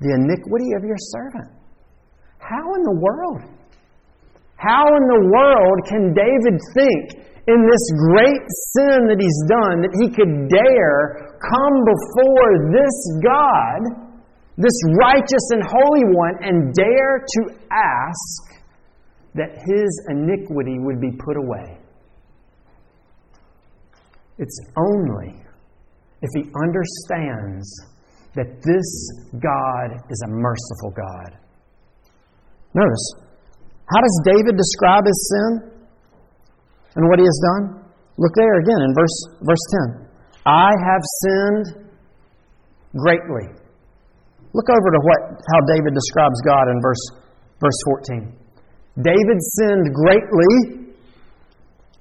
the 0.00 0.12
iniquity 0.12 0.72
of 0.76 0.84
your 0.84 0.98
servant. 0.98 1.50
How 2.38 2.74
in 2.74 2.82
the 2.82 2.98
world? 3.00 3.42
How 4.56 4.84
in 4.86 5.04
the 5.08 5.22
world 5.32 5.78
can 5.88 6.14
David 6.14 6.56
think 6.74 7.26
in 7.48 7.60
this 7.62 7.84
great 8.10 8.44
sin 8.74 9.06
that 9.08 9.20
he's 9.20 9.40
done 9.46 9.82
that 9.84 9.94
he 10.00 10.08
could 10.10 10.48
dare 10.48 11.36
come 11.38 11.76
before 11.84 12.50
this 12.72 12.96
God, 13.22 13.80
this 14.56 14.76
righteous 14.98 15.46
and 15.52 15.62
holy 15.62 16.04
one, 16.12 16.34
and 16.42 16.74
dare 16.74 17.20
to 17.20 17.40
ask 17.70 18.64
that 19.34 19.50
his 19.52 19.90
iniquity 20.08 20.78
would 20.78 21.00
be 21.00 21.12
put 21.12 21.36
away? 21.36 21.78
It's 24.38 24.58
only 24.76 25.40
if 26.22 26.30
he 26.34 26.50
understands 26.62 27.68
that 28.36 28.60
this 28.60 28.90
God 29.40 29.88
is 30.12 30.20
a 30.24 30.30
merciful 30.30 30.92
God. 30.92 31.40
Notice, 32.76 33.06
how 33.88 34.00
does 34.00 34.16
David 34.24 34.56
describe 34.56 35.04
his 35.08 35.20
sin 35.32 35.50
and 36.96 37.08
what 37.08 37.18
he 37.18 37.24
has 37.24 37.40
done? 37.56 37.80
Look 38.18 38.32
there 38.36 38.60
again 38.60 38.80
in 38.84 38.92
verse, 38.92 39.16
verse 39.40 39.64
10. 39.96 40.08
I 40.44 40.70
have 40.84 41.02
sinned 41.24 41.88
greatly. 42.96 43.56
Look 44.52 44.68
over 44.68 44.88
to 44.92 45.00
what, 45.04 45.20
how 45.40 45.60
David 45.72 45.92
describes 45.92 46.40
God 46.44 46.68
in 46.68 46.80
verse, 46.80 47.04
verse 47.60 47.80
14. 48.08 48.36
David 49.00 49.38
sinned 49.40 49.92
greatly 49.92 50.85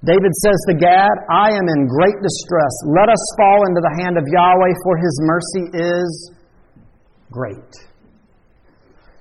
David 0.06 0.34
says 0.38 0.60
to 0.70 0.76
Gad, 0.78 1.16
I 1.34 1.50
am 1.50 1.66
in 1.66 1.90
great 1.90 2.22
distress. 2.22 2.74
Let 2.94 3.10
us 3.10 3.24
fall 3.38 3.66
into 3.66 3.82
the 3.82 3.96
hand 4.06 4.18
of 4.22 4.26
Yahweh, 4.30 4.74
for 4.86 4.96
his 5.02 5.16
mercy 5.26 5.66
is 5.74 6.32
great. 7.32 7.74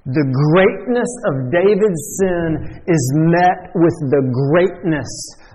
The 0.05 0.29
greatness 0.29 1.12
of 1.33 1.49
David's 1.49 2.05
sin 2.20 2.85
is 2.85 3.05
met 3.16 3.73
with 3.73 3.97
the 4.12 4.29
greatness 4.53 5.09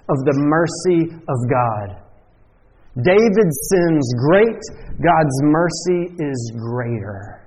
of 0.09 0.17
the 0.25 0.33
mercy 0.49 1.13
of 1.29 1.37
God. 1.45 2.01
David's 3.05 3.59
sin's 3.69 4.09
great, 4.17 4.61
God's 4.97 5.37
mercy 5.45 6.15
is 6.17 6.51
greater. 6.57 7.38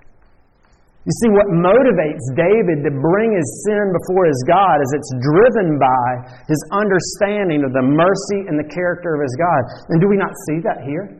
You 1.02 1.14
see, 1.18 1.30
what 1.34 1.50
motivates 1.50 2.22
David 2.38 2.86
to 2.86 2.92
bring 2.94 3.34
his 3.34 3.48
sin 3.66 3.90
before 3.90 4.22
his 4.30 4.38
God 4.46 4.78
is 4.78 4.90
it's 4.94 5.12
driven 5.18 5.74
by 5.74 6.06
his 6.46 6.62
understanding 6.70 7.66
of 7.66 7.74
the 7.74 7.82
mercy 7.82 8.46
and 8.46 8.54
the 8.54 8.70
character 8.70 9.18
of 9.18 9.20
his 9.26 9.34
God. 9.34 9.62
And 9.90 9.98
do 9.98 10.06
we 10.06 10.14
not 10.14 10.30
see 10.46 10.62
that 10.62 10.86
here? 10.86 11.18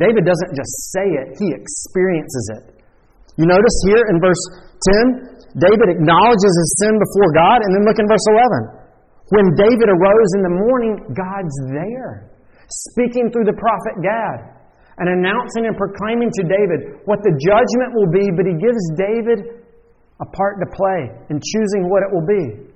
David 0.00 0.24
doesn't 0.24 0.56
just 0.56 0.72
say 0.96 1.04
it, 1.04 1.36
he 1.36 1.52
experiences 1.52 2.44
it. 2.56 2.64
You 3.36 3.44
notice 3.44 3.76
here 3.84 4.00
in 4.08 4.16
verse 4.16 4.40
10, 4.80 5.60
David 5.60 5.92
acknowledges 5.92 6.52
his 6.56 6.70
sin 6.80 6.96
before 6.96 7.36
God, 7.36 7.60
and 7.60 7.76
then 7.76 7.84
look 7.84 8.00
in 8.00 8.08
verse 8.08 8.24
11. 8.32 8.80
When 9.36 9.52
David 9.60 9.92
arose 9.92 10.30
in 10.40 10.42
the 10.44 10.56
morning, 10.56 10.92
God's 11.12 11.56
there, 11.68 12.32
speaking 12.88 13.28
through 13.28 13.44
the 13.44 13.56
prophet 13.60 14.00
Gad 14.00 14.61
and 15.00 15.08
announcing 15.08 15.64
and 15.64 15.76
proclaiming 15.76 16.28
to 16.28 16.42
David 16.44 17.00
what 17.08 17.24
the 17.24 17.32
judgment 17.40 17.96
will 17.96 18.10
be, 18.12 18.28
but 18.36 18.44
he 18.44 18.56
gives 18.60 18.82
David 18.98 19.62
a 20.20 20.26
part 20.36 20.60
to 20.60 20.68
play 20.68 21.00
in 21.32 21.40
choosing 21.40 21.88
what 21.88 22.04
it 22.04 22.10
will 22.12 22.26
be. 22.28 22.72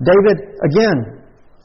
David, 0.00 0.56
again, 0.64 1.20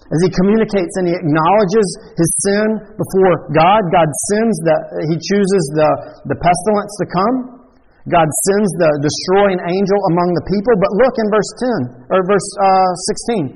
as 0.06 0.20
he 0.22 0.30
communicates 0.38 0.94
and 1.02 1.10
he 1.10 1.16
acknowledges 1.18 1.88
his 2.14 2.30
sin 2.46 2.68
before 2.94 3.50
God, 3.58 3.82
God 3.90 4.10
sends 4.30 4.54
the, 4.62 4.76
he 5.10 5.18
chooses 5.18 5.64
the, 5.74 5.90
the 6.30 6.38
pestilence 6.38 6.94
to 7.02 7.06
come. 7.10 7.36
God 8.06 8.30
sends 8.30 8.70
the 8.78 8.92
destroying 9.02 9.58
angel 9.58 10.00
among 10.14 10.30
the 10.38 10.46
people. 10.46 10.74
But 10.78 10.94
look 10.94 11.16
in 11.18 11.28
verse 11.34 11.52
10, 12.06 12.14
or 12.14 12.22
verse 12.30 12.50
uh, 12.62 12.94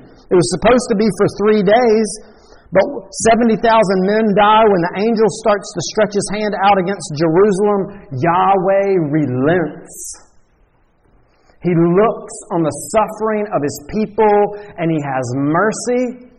16. 0.02 0.10
It 0.26 0.34
was 0.34 0.48
supposed 0.58 0.86
to 0.90 0.96
be 0.98 1.06
for 1.06 1.26
three 1.38 1.62
days, 1.62 2.08
but 2.70 2.86
70,000 3.34 3.58
men 4.06 4.30
die 4.38 4.62
when 4.62 4.82
the 4.86 4.94
angel 5.02 5.26
starts 5.42 5.66
to 5.74 5.80
stretch 5.90 6.14
his 6.14 6.28
hand 6.38 6.54
out 6.62 6.78
against 6.78 7.10
Jerusalem. 7.18 8.06
Yahweh 8.14 9.10
relents. 9.10 10.30
He 11.66 11.74
looks 11.74 12.36
on 12.54 12.62
the 12.62 12.72
suffering 12.94 13.50
of 13.50 13.60
his 13.60 13.76
people 13.90 14.36
and 14.78 14.86
he 14.86 15.02
has 15.02 15.26
mercy. 15.34 16.30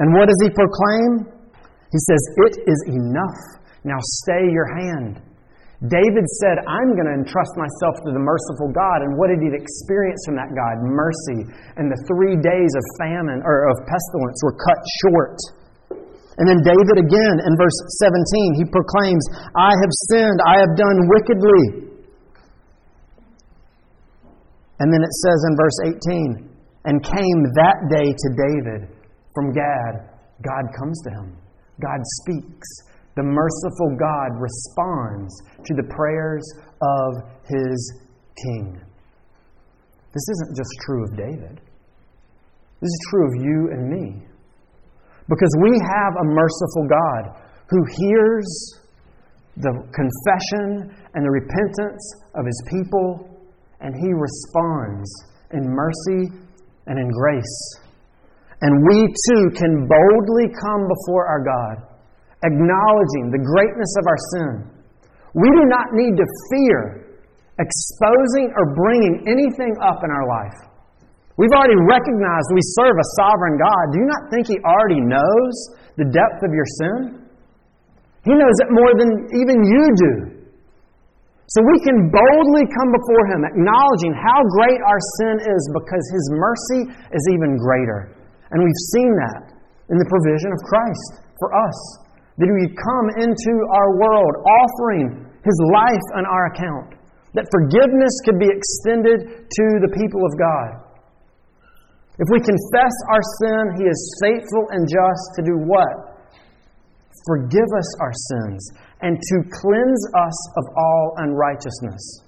And 0.00 0.16
what 0.16 0.32
does 0.32 0.40
he 0.40 0.48
proclaim? 0.48 1.28
He 1.92 2.00
says, 2.08 2.22
It 2.48 2.54
is 2.64 2.80
enough. 2.96 3.40
Now 3.84 4.00
stay 4.24 4.48
your 4.48 4.66
hand. 4.80 5.20
David 5.84 6.24
said, 6.40 6.56
I'm 6.64 6.96
going 6.96 7.04
to 7.04 7.16
entrust 7.20 7.52
myself 7.60 8.00
to 8.00 8.10
the 8.16 8.18
merciful 8.18 8.72
God. 8.72 9.04
And 9.04 9.12
what 9.20 9.28
did 9.28 9.44
he 9.44 9.52
experience 9.52 10.24
from 10.24 10.40
that 10.40 10.48
God? 10.56 10.80
Mercy. 10.88 11.44
And 11.76 11.92
the 11.92 12.00
three 12.08 12.40
days 12.40 12.72
of 12.72 12.82
famine 12.96 13.44
or 13.44 13.68
of 13.68 13.76
pestilence 13.84 14.40
were 14.40 14.56
cut 14.56 14.80
short. 15.04 15.36
And 16.38 16.44
then 16.44 16.60
David 16.60 16.96
again 17.00 17.36
in 17.48 17.52
verse 17.56 17.78
17, 18.04 18.60
he 18.60 18.64
proclaims, 18.68 19.24
I 19.56 19.72
have 19.72 19.92
sinned, 20.12 20.38
I 20.44 20.60
have 20.60 20.76
done 20.76 20.98
wickedly. 21.08 21.88
And 24.78 24.92
then 24.92 25.00
it 25.00 25.14
says 25.24 25.40
in 25.48 25.56
verse 25.56 25.78
18, 25.84 26.56
and 26.84 27.02
came 27.02 27.40
that 27.56 27.78
day 27.88 28.12
to 28.12 28.28
David 28.36 28.96
from 29.34 29.52
Gad. 29.52 30.12
God 30.44 30.64
comes 30.78 31.00
to 31.04 31.10
him, 31.10 31.36
God 31.80 32.00
speaks. 32.22 32.68
The 33.16 33.22
merciful 33.22 33.96
God 33.96 34.36
responds 34.38 35.32
to 35.64 35.74
the 35.74 35.88
prayers 35.88 36.44
of 36.82 37.24
his 37.48 38.02
king. 38.44 38.78
This 40.12 40.28
isn't 40.28 40.56
just 40.56 40.70
true 40.84 41.04
of 41.04 41.16
David. 41.16 41.60
This 42.80 42.88
is 42.92 43.06
true 43.10 43.26
of 43.26 43.34
you 43.42 43.70
and 43.72 43.88
me. 43.88 44.26
Because 45.28 45.50
we 45.62 45.74
have 45.74 46.12
a 46.22 46.26
merciful 46.30 46.86
God 46.86 47.42
who 47.68 47.82
hears 47.98 48.46
the 49.56 49.72
confession 49.90 50.94
and 51.14 51.24
the 51.24 51.30
repentance 51.30 52.04
of 52.36 52.46
his 52.46 52.62
people, 52.70 53.30
and 53.80 53.94
he 53.94 54.12
responds 54.12 55.10
in 55.52 55.64
mercy 55.66 56.30
and 56.86 56.98
in 56.98 57.10
grace. 57.10 57.58
And 58.60 58.72
we 58.88 59.06
too 59.06 59.50
can 59.56 59.88
boldly 59.88 60.48
come 60.62 60.86
before 60.88 61.26
our 61.26 61.42
God, 61.44 61.76
acknowledging 62.44 63.32
the 63.32 63.42
greatness 63.42 63.92
of 63.98 64.04
our 64.06 64.20
sin. 64.32 64.52
We 65.34 65.50
do 65.50 65.64
not 65.68 65.92
need 65.92 66.16
to 66.16 66.26
fear 66.52 67.06
exposing 67.58 68.52
or 68.56 68.74
bringing 68.74 69.24
anything 69.26 69.74
up 69.80 70.04
in 70.04 70.10
our 70.10 70.28
life. 70.28 70.75
We've 71.36 71.52
already 71.52 71.76
recognized 71.76 72.48
we 72.56 72.64
serve 72.80 72.96
a 72.96 73.08
sovereign 73.20 73.60
God. 73.60 73.84
Do 73.92 74.00
you 74.00 74.08
not 74.08 74.32
think 74.32 74.48
He 74.48 74.56
already 74.64 75.04
knows 75.04 75.54
the 76.00 76.08
depth 76.08 76.40
of 76.40 76.52
your 76.56 76.64
sin? 76.80 77.28
He 78.24 78.32
knows 78.32 78.56
it 78.64 78.72
more 78.72 78.96
than 78.96 79.10
even 79.36 79.56
you 79.60 79.84
do. 80.00 80.14
So 81.52 81.60
we 81.62 81.78
can 81.84 82.08
boldly 82.08 82.64
come 82.72 82.90
before 82.90 83.24
Him, 83.36 83.40
acknowledging 83.52 84.16
how 84.16 84.40
great 84.56 84.80
our 84.80 85.00
sin 85.20 85.36
is 85.44 85.62
because 85.76 86.04
His 86.08 86.26
mercy 86.40 86.80
is 87.12 87.24
even 87.36 87.60
greater. 87.60 88.16
And 88.50 88.64
we've 88.64 88.82
seen 88.96 89.12
that 89.28 89.52
in 89.92 90.00
the 90.00 90.08
provision 90.08 90.56
of 90.56 90.60
Christ 90.64 91.20
for 91.36 91.52
us. 91.52 91.78
That 92.40 92.48
He 92.48 92.72
come 92.72 93.06
into 93.20 93.52
our 93.76 93.90
world 94.00 94.32
offering 94.40 95.20
His 95.44 95.58
life 95.68 96.06
on 96.16 96.24
our 96.24 96.48
account. 96.48 96.96
That 97.36 97.44
forgiveness 97.52 98.14
could 98.24 98.40
be 98.40 98.48
extended 98.48 99.44
to 99.44 99.64
the 99.84 99.92
people 99.92 100.24
of 100.24 100.32
God. 100.40 100.85
If 102.16 102.28
we 102.32 102.40
confess 102.40 102.94
our 103.12 103.24
sin, 103.44 103.62
He 103.76 103.84
is 103.84 104.00
faithful 104.24 104.64
and 104.72 104.88
just 104.88 105.24
to 105.36 105.40
do 105.44 105.56
what? 105.68 106.16
Forgive 107.28 107.70
us 107.76 107.90
our 108.00 108.14
sins 108.14 108.60
and 109.04 109.20
to 109.20 109.36
cleanse 109.52 110.02
us 110.16 110.38
of 110.56 110.64
all 110.72 111.04
unrighteousness. 111.20 112.24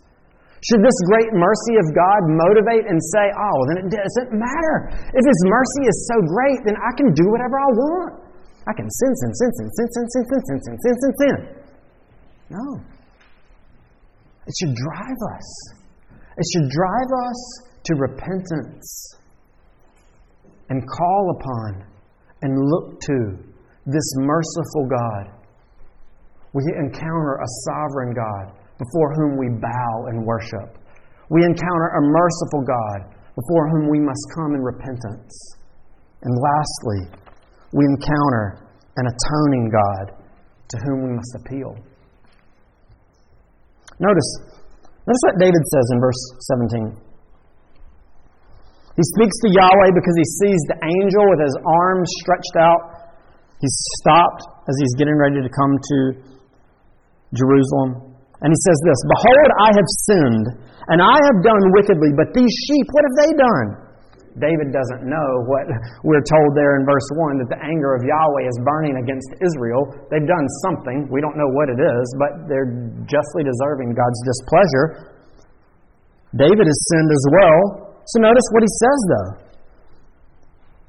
Should 0.61 0.83
this 0.83 0.99
great 1.07 1.31
mercy 1.33 1.79
of 1.79 1.87
God 1.95 2.21
motivate 2.35 2.85
and 2.91 2.99
say, 3.15 3.31
oh, 3.31 3.59
then 3.71 3.87
it 3.87 3.89
doesn't 3.95 4.35
matter. 4.35 4.77
If 4.91 5.25
His 5.25 5.41
mercy 5.47 5.87
is 5.87 5.97
so 6.11 6.17
great, 6.27 6.59
then 6.67 6.75
I 6.77 6.93
can 6.99 7.15
do 7.15 7.31
whatever 7.31 7.57
I 7.57 7.71
want. 7.79 8.13
I 8.67 8.73
can 8.75 8.91
sin, 8.91 9.13
sin, 9.17 9.33
sin, 9.33 9.51
sin, 9.55 9.69
sin, 9.73 9.89
sin, 9.89 10.05
sin, 10.05 10.25
sin, 10.29 10.41
sin, 10.45 10.59
sin, 10.61 10.77
sin, 10.83 10.97
sin, 11.01 11.13
sin. 11.17 11.37
No. 12.51 12.65
It 14.45 14.55
should 14.59 14.75
drive 14.75 15.21
us. 15.39 15.49
It 16.37 16.47
should 16.53 16.69
drive 16.69 17.11
us 17.31 17.41
to 17.85 17.95
repentance 17.95 19.17
and 20.69 20.83
call 20.87 21.37
upon 21.41 21.85
and 22.43 22.53
look 22.57 23.01
to 23.01 23.49
this 23.87 24.09
merciful 24.19 24.89
God. 24.89 25.39
We 26.53 26.63
encounter 26.79 27.41
a 27.41 27.49
sovereign 27.65 28.15
God 28.15 28.55
before 28.79 29.15
whom 29.15 29.39
we 29.39 29.49
bow 29.61 30.07
and 30.09 30.25
worship. 30.25 30.79
We 31.31 31.45
encounter 31.45 31.89
a 31.99 32.03
merciful 32.03 32.65
God 32.65 33.15
before 33.35 33.69
whom 33.71 33.91
we 33.91 34.01
must 34.01 34.25
come 34.35 34.55
in 34.55 34.63
repentance. 34.63 35.57
And 36.23 36.35
lastly, 36.35 37.21
we 37.73 37.85
encounter 37.85 38.69
an 38.97 39.07
atoning 39.07 39.71
God 39.71 40.19
to 40.69 40.77
whom 40.85 41.09
we 41.09 41.13
must 41.15 41.37
appeal. 41.37 41.77
Notice, 44.01 44.31
notice 45.07 45.23
what 45.25 45.39
David 45.39 45.63
says 45.71 45.87
in 45.93 46.01
verse 46.01 46.23
17. 46.71 47.08
He 48.99 49.07
speaks 49.15 49.39
to 49.47 49.49
Yahweh 49.55 49.95
because 49.95 50.17
he 50.19 50.27
sees 50.43 50.61
the 50.67 50.79
angel 50.83 51.23
with 51.31 51.39
his 51.39 51.55
arms 51.63 52.11
stretched 52.19 52.57
out. 52.59 52.83
He's 53.63 53.79
stopped 54.03 54.43
as 54.67 54.75
he's 54.83 54.95
getting 54.99 55.15
ready 55.15 55.39
to 55.39 55.51
come 55.55 55.79
to 55.79 55.99
Jerusalem. 57.31 58.19
And 58.43 58.51
he 58.51 58.59
says 58.67 58.79
this 58.83 58.99
Behold, 59.07 59.49
I 59.63 59.71
have 59.71 59.89
sinned, 60.11 60.47
and 60.91 60.99
I 60.99 61.15
have 61.31 61.39
done 61.47 61.63
wickedly, 61.79 62.11
but 62.19 62.35
these 62.35 62.51
sheep, 62.67 62.87
what 62.91 63.07
have 63.07 63.17
they 63.23 63.33
done? 63.39 63.69
David 64.43 64.75
doesn't 64.75 65.07
know 65.07 65.31
what 65.47 65.67
we're 66.07 66.23
told 66.27 66.51
there 66.59 66.79
in 66.79 66.87
verse 66.87 67.07
1 67.35 67.43
that 67.43 67.51
the 67.55 67.61
anger 67.63 67.95
of 67.95 68.03
Yahweh 68.03 68.47
is 68.47 68.55
burning 68.67 68.99
against 68.99 69.31
Israel. 69.43 69.83
They've 70.11 70.27
done 70.27 70.47
something. 70.67 71.11
We 71.11 71.23
don't 71.23 71.39
know 71.39 71.51
what 71.55 71.71
it 71.71 71.79
is, 71.79 72.07
but 72.19 72.51
they're 72.51 72.71
justly 73.07 73.43
deserving 73.47 73.95
God's 73.95 74.21
displeasure. 74.27 74.87
David 76.35 76.67
has 76.67 76.79
sinned 76.91 77.11
as 77.11 77.25
well. 77.35 77.88
So 78.09 78.25
notice 78.25 78.47
what 78.57 78.65
he 78.65 78.73
says, 78.81 79.01
though. 79.13 79.31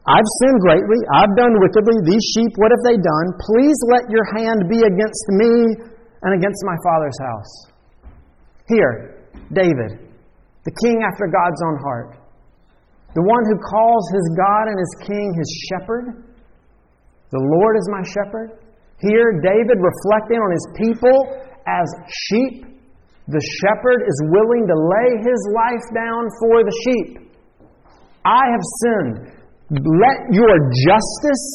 I've 0.07 0.30
sinned 0.41 0.59
greatly. 0.63 0.99
I've 1.13 1.36
done 1.36 1.53
wickedly. 1.59 1.99
These 2.07 2.26
sheep, 2.34 2.51
what 2.55 2.72
have 2.72 2.84
they 2.88 2.97
done? 2.97 3.28
Please 3.43 3.78
let 3.91 4.07
your 4.09 4.26
hand 4.34 4.65
be 4.72 4.80
against 4.80 5.26
me 5.36 5.51
and 6.24 6.32
against 6.34 6.63
my 6.63 6.78
father's 6.82 7.20
house. 7.20 7.53
Here, 8.67 9.28
David, 9.51 9.99
the 10.63 10.74
king 10.82 11.03
after 11.03 11.28
God's 11.28 11.61
own 11.67 11.78
heart, 11.84 12.17
the 13.15 13.26
one 13.26 13.43
who 13.51 13.57
calls 13.59 14.05
his 14.13 14.26
God 14.38 14.65
and 14.70 14.78
his 14.80 14.93
king 15.09 15.34
his 15.36 15.49
shepherd. 15.70 16.24
The 17.32 17.41
Lord 17.41 17.76
is 17.78 17.89
my 17.91 18.03
shepherd. 18.05 18.63
Here, 19.01 19.41
David 19.41 19.78
reflecting 19.78 20.38
on 20.38 20.51
his 20.51 20.65
people 20.78 21.17
as 21.67 21.88
sheep. 22.07 22.68
The 23.30 23.43
shepherd 23.61 24.01
is 24.09 24.17
willing 24.34 24.65
to 24.65 24.73
lay 24.73 25.09
his 25.21 25.41
life 25.53 25.86
down 25.93 26.23
for 26.41 26.65
the 26.65 26.75
sheep. 26.82 27.30
I 28.25 28.41
have 28.49 28.65
sinned. 28.82 29.17
Let 29.69 30.34
your 30.34 30.53
justice 30.73 31.45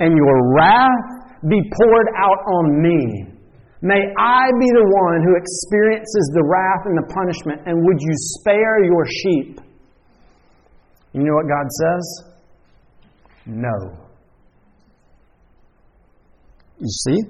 and 0.00 0.12
your 0.12 0.36
wrath 0.52 1.40
be 1.48 1.60
poured 1.80 2.08
out 2.20 2.40
on 2.44 2.82
me. 2.82 3.32
May 3.80 4.00
I 4.18 4.48
be 4.60 4.68
the 4.76 4.84
one 4.84 5.24
who 5.24 5.36
experiences 5.36 6.30
the 6.34 6.44
wrath 6.44 6.84
and 6.84 6.96
the 6.96 7.08
punishment, 7.12 7.62
and 7.66 7.84
would 7.84 7.98
you 8.00 8.14
spare 8.40 8.84
your 8.84 9.04
sheep? 9.06 9.60
You 11.12 11.22
know 11.22 11.34
what 11.34 11.48
God 11.48 11.66
says? 11.80 12.34
No. 13.46 13.96
You 16.80 16.88
see? 16.88 17.20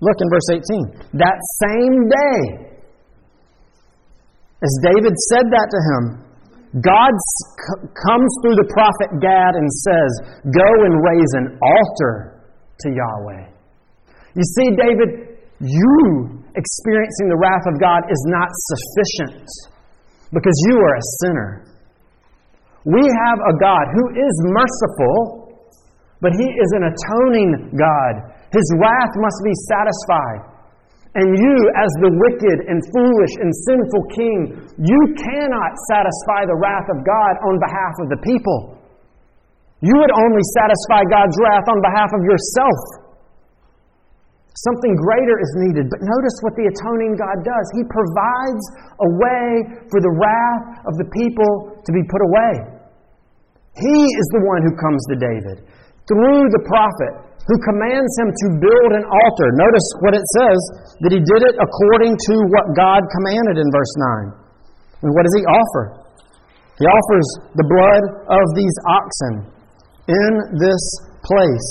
Look 0.00 0.16
in 0.18 0.28
verse 0.30 0.48
18. 0.50 1.10
That 1.14 1.38
same 1.62 2.08
day, 2.08 2.73
as 4.64 4.72
David 4.80 5.12
said 5.28 5.46
that 5.52 5.68
to 5.68 5.80
him, 5.92 6.24
God 6.80 7.12
comes 8.08 8.30
through 8.40 8.56
the 8.56 8.68
prophet 8.72 9.20
Gad 9.20 9.52
and 9.54 9.68
says, 9.84 10.10
Go 10.48 10.68
and 10.88 10.94
raise 11.04 11.32
an 11.38 11.46
altar 11.60 12.40
to 12.80 12.86
Yahweh. 12.88 13.44
You 14.34 14.44
see, 14.56 14.74
David, 14.74 15.38
you 15.60 16.42
experiencing 16.56 17.28
the 17.28 17.38
wrath 17.38 17.66
of 17.68 17.78
God 17.78 18.08
is 18.10 18.22
not 18.26 18.48
sufficient 18.72 19.46
because 20.32 20.56
you 20.72 20.76
are 20.80 20.96
a 20.96 21.06
sinner. 21.22 21.50
We 22.88 23.04
have 23.04 23.38
a 23.44 23.54
God 23.60 23.84
who 23.94 24.04
is 24.16 24.34
merciful, 24.50 25.60
but 26.24 26.32
He 26.32 26.48
is 26.48 26.70
an 26.74 26.90
atoning 26.90 27.76
God. 27.76 28.34
His 28.50 28.66
wrath 28.80 29.14
must 29.20 29.38
be 29.44 29.54
satisfied. 29.68 30.53
And 31.14 31.30
you, 31.30 31.56
as 31.78 31.90
the 32.02 32.10
wicked 32.10 32.58
and 32.66 32.82
foolish 32.90 33.34
and 33.38 33.50
sinful 33.70 34.04
king, 34.10 34.38
you 34.82 35.00
cannot 35.14 35.72
satisfy 35.86 36.42
the 36.42 36.58
wrath 36.58 36.90
of 36.90 37.06
God 37.06 37.34
on 37.46 37.54
behalf 37.62 37.94
of 38.02 38.10
the 38.10 38.20
people. 38.26 38.82
You 39.78 39.94
would 39.94 40.10
only 40.10 40.44
satisfy 40.58 41.06
God's 41.06 41.38
wrath 41.38 41.70
on 41.70 41.78
behalf 41.86 42.10
of 42.18 42.22
yourself. 42.26 43.04
Something 44.58 44.94
greater 44.98 45.38
is 45.38 45.52
needed. 45.66 45.86
But 45.86 46.02
notice 46.02 46.36
what 46.42 46.54
the 46.58 46.66
atoning 46.66 47.14
God 47.14 47.42
does. 47.46 47.66
He 47.78 47.82
provides 47.86 48.64
a 48.98 49.08
way 49.18 49.46
for 49.90 49.98
the 50.02 50.14
wrath 50.18 50.82
of 50.86 50.94
the 50.98 51.06
people 51.14 51.78
to 51.78 51.90
be 51.94 52.02
put 52.10 52.22
away. 52.26 52.74
He 53.78 53.98
is 54.02 54.26
the 54.34 54.42
one 54.46 54.62
who 54.62 54.74
comes 54.78 55.02
to 55.10 55.16
David 55.18 55.56
through 56.06 56.46
the 56.54 56.62
prophet 56.66 57.33
who 57.44 57.56
commands 57.60 58.12
him 58.16 58.28
to 58.32 58.46
build 58.56 58.90
an 58.96 59.04
altar. 59.04 59.48
Notice 59.60 59.88
what 60.00 60.16
it 60.16 60.24
says 60.40 60.58
that 61.04 61.12
he 61.12 61.20
did 61.20 61.42
it 61.44 61.54
according 61.60 62.16
to 62.16 62.34
what 62.48 62.72
God 62.72 63.04
commanded 63.12 63.60
in 63.60 63.68
verse 63.68 63.94
9. 64.32 65.04
And 65.04 65.10
what 65.12 65.28
does 65.28 65.36
he 65.36 65.44
offer? 65.44 65.84
He 66.80 66.86
offers 66.88 67.28
the 67.52 67.66
blood 67.68 68.04
of 68.32 68.44
these 68.56 68.76
oxen 68.88 69.34
in 70.08 70.32
this 70.56 70.84
place. 71.20 71.70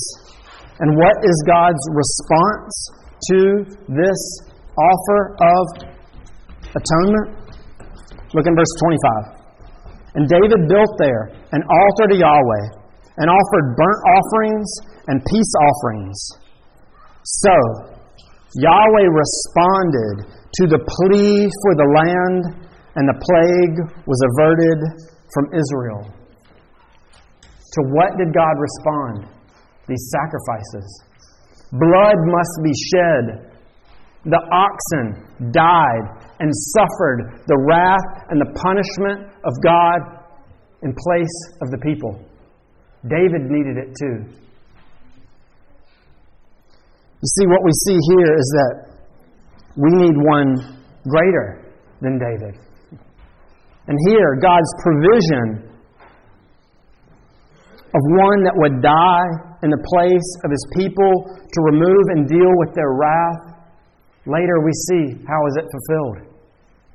And 0.78 0.94
what 0.94 1.18
is 1.26 1.36
God's 1.50 1.82
response 1.90 2.74
to 3.34 3.40
this 3.90 4.22
offer 4.78 5.22
of 5.42 5.64
atonement? 6.78 7.44
Look 8.34 8.46
in 8.46 8.54
verse 8.54 8.74
25. 9.34 9.44
And 10.22 10.30
David 10.30 10.70
built 10.70 10.94
there 11.02 11.34
an 11.54 11.62
altar 11.66 12.14
to 12.14 12.18
Yahweh 12.18 12.66
and 13.18 13.30
offered 13.30 13.66
burnt 13.78 14.02
offerings 14.14 14.70
and 15.08 15.20
peace 15.26 15.54
offerings. 15.68 16.18
So, 17.24 17.56
Yahweh 18.56 19.10
responded 19.10 20.30
to 20.30 20.64
the 20.68 20.80
plea 20.80 21.50
for 21.50 21.74
the 21.76 21.90
land, 21.90 22.68
and 22.96 23.10
the 23.10 23.18
plague 23.18 23.78
was 24.06 24.20
averted 24.34 24.80
from 25.34 25.46
Israel. 25.54 26.04
To 27.42 27.82
what 27.90 28.18
did 28.18 28.34
God 28.34 28.56
respond? 28.60 29.34
these 29.88 30.12
sacrifices. 30.12 30.88
Blood 31.72 32.20
must 32.26 32.56
be 32.64 32.74
shed. 32.94 33.24
The 34.26 34.40
oxen 34.40 35.52
died 35.52 36.06
and 36.40 36.50
suffered 36.72 37.44
the 37.48 37.58
wrath 37.68 38.26
and 38.30 38.40
the 38.40 38.52
punishment 38.56 39.28
of 39.44 39.54
God 39.64 40.24
in 40.84 40.94
place 40.96 41.38
of 41.62 41.72
the 41.72 41.78
people. 41.80 42.24
David 43.04 43.52
needed 43.52 43.78
it 43.78 43.92
too. 44.00 44.43
You 47.24 47.32
see, 47.40 47.48
what 47.48 47.64
we 47.64 47.72
see 47.88 47.96
here 47.96 48.36
is 48.36 48.48
that 48.52 48.74
we 49.80 49.88
need 49.96 50.12
one 50.20 50.60
greater 51.08 51.72
than 52.02 52.20
David. 52.20 52.60
And 53.88 53.98
here, 54.12 54.36
God's 54.44 54.68
provision 54.84 55.72
of 57.96 58.02
one 58.20 58.44
that 58.44 58.52
would 58.60 58.84
die 58.84 59.56
in 59.64 59.72
the 59.72 59.80
place 59.88 60.30
of 60.44 60.52
his 60.52 60.68
people 60.76 61.40
to 61.40 61.60
remove 61.72 62.04
and 62.12 62.28
deal 62.28 62.52
with 62.60 62.76
their 62.76 62.92
wrath. 62.92 63.56
Later 64.28 64.60
we 64.60 64.76
see 64.92 65.24
how 65.24 65.40
is 65.48 65.56
it 65.64 65.66
fulfilled? 65.72 66.28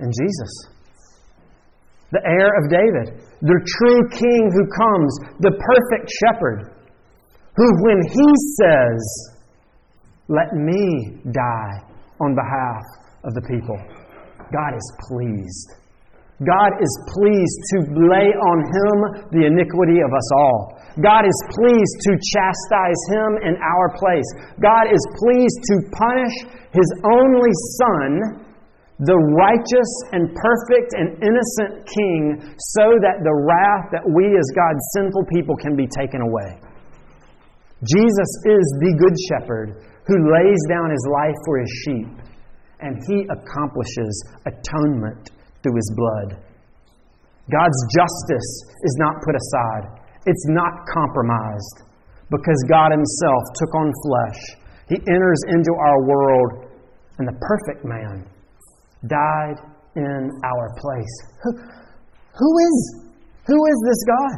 In 0.01 0.13
Jesus. 0.13 0.53
The 2.13 2.21
heir 2.29 2.53
of 2.61 2.69
David, 2.69 3.25
the 3.41 3.61
true 3.65 4.03
king 4.13 4.43
who 4.53 4.65
comes, 4.77 5.11
the 5.41 5.57
perfect 5.57 6.13
shepherd, 6.21 6.77
who 7.57 7.69
when 7.81 8.01
he 8.13 8.29
says, 8.61 9.38
Let 10.29 10.53
me 10.53 11.25
die 11.33 11.81
on 12.21 12.37
behalf 12.37 12.85
of 13.25 13.33
the 13.33 13.41
people, 13.49 13.81
God 14.53 14.77
is 14.77 14.87
pleased. 15.09 15.73
God 16.45 16.71
is 16.79 16.93
pleased 17.19 17.61
to 17.75 17.77
lay 17.99 18.31
on 18.31 18.59
him 18.63 18.97
the 19.35 19.43
iniquity 19.49 19.99
of 20.05 20.13
us 20.15 20.29
all. 20.39 20.79
God 21.03 21.27
is 21.27 21.39
pleased 21.51 21.97
to 22.07 22.13
chastise 22.15 23.03
him 23.11 23.31
in 23.43 23.55
our 23.59 23.89
place. 23.99 24.29
God 24.63 24.87
is 24.87 25.03
pleased 25.19 25.61
to 25.67 25.75
punish 25.97 26.37
his 26.71 26.91
only 27.09 27.55
Son, 27.81 28.45
the 29.03 29.19
righteous 29.35 29.91
and 30.15 30.31
perfect 30.31 30.95
and 30.95 31.19
innocent 31.25 31.89
King, 31.91 32.39
so 32.77 32.87
that 33.03 33.19
the 33.27 33.35
wrath 33.35 33.91
that 33.91 34.07
we 34.07 34.31
as 34.31 34.47
God's 34.55 34.85
sinful 34.95 35.27
people 35.33 35.57
can 35.57 35.75
be 35.75 35.89
taken 35.91 36.23
away. 36.23 36.61
Jesus 37.83 38.31
is 38.47 38.67
the 38.79 38.95
Good 38.95 39.17
Shepherd 39.27 39.89
who 40.09 40.17
lays 40.33 40.63
down 40.69 40.91
his 40.91 41.05
life 41.13 41.37
for 41.45 41.61
his 41.61 41.73
sheep, 41.85 42.11
and 42.81 42.97
he 43.07 43.29
accomplishes 43.29 44.15
atonement 44.49 45.31
through 45.63 45.77
his 45.77 45.93
blood. 45.95 46.43
God's 47.53 47.81
justice 47.95 48.51
is 48.85 48.97
not 48.99 49.15
put 49.25 49.37
aside, 49.37 50.01
it's 50.27 50.47
not 50.49 50.73
compromised 50.93 51.89
because 52.31 52.61
God 52.69 52.93
Himself 52.93 53.43
took 53.57 53.73
on 53.75 53.89
flesh. 54.05 54.41
He 54.89 54.97
enters 55.09 55.41
into 55.49 55.73
our 55.73 55.99
world, 56.05 56.51
and 57.19 57.29
the 57.29 57.37
perfect 57.41 57.85
man 57.85 58.25
died 59.09 59.57
in 59.97 60.31
our 60.45 60.69
place. 60.77 61.15
Who, 61.45 61.51
who 61.57 62.51
is 62.59 63.05
who 63.47 63.57
is 63.57 63.79
this 63.89 64.03
God? 64.05 64.37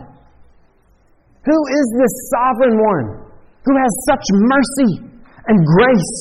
Who 1.46 1.58
is 1.74 1.86
this 1.98 2.14
sovereign 2.30 2.78
one 2.78 3.06
who 3.66 3.74
has 3.76 3.92
such 4.06 4.24
mercy 4.30 5.10
and 5.46 5.56
grace 5.64 6.16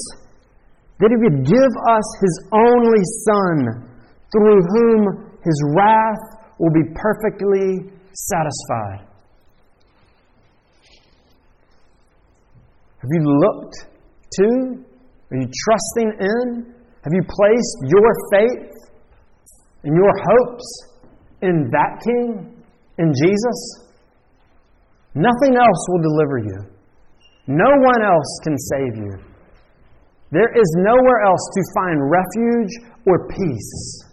that 1.00 1.10
he 1.10 1.18
would 1.24 1.46
give 1.46 1.74
us 1.90 2.08
his 2.22 2.36
only 2.54 3.04
Son 3.28 3.56
through 4.32 4.60
whom 4.74 5.30
his 5.44 5.58
wrath 5.76 6.24
will 6.60 6.72
be 6.72 6.84
perfectly 6.96 7.92
satisfied? 8.14 9.08
Have 13.00 13.10
you 13.12 13.24
looked 13.24 13.76
to? 14.34 14.86
Are 15.32 15.38
you 15.38 15.48
trusting 15.48 16.12
in? 16.20 16.74
Have 17.04 17.14
you 17.14 17.24
placed 17.24 17.78
your 17.88 18.12
faith 18.32 18.74
and 19.84 19.96
your 19.96 20.12
hopes 20.28 20.68
in 21.42 21.70
that 21.72 22.02
King, 22.04 22.62
in 22.98 23.14
Jesus? 23.14 23.86
Nothing 25.16 25.56
else 25.56 25.88
will 25.90 26.02
deliver 26.02 26.38
you. 26.40 26.79
No 27.50 27.66
one 27.66 28.02
else 28.06 28.32
can 28.46 28.56
save 28.56 28.96
you. 28.96 29.18
There 30.32 30.54
is 30.54 30.70
nowhere 30.78 31.26
else 31.26 31.42
to 31.58 31.62
find 31.74 31.98
refuge 32.10 32.72
or 33.10 33.28
peace 33.28 34.06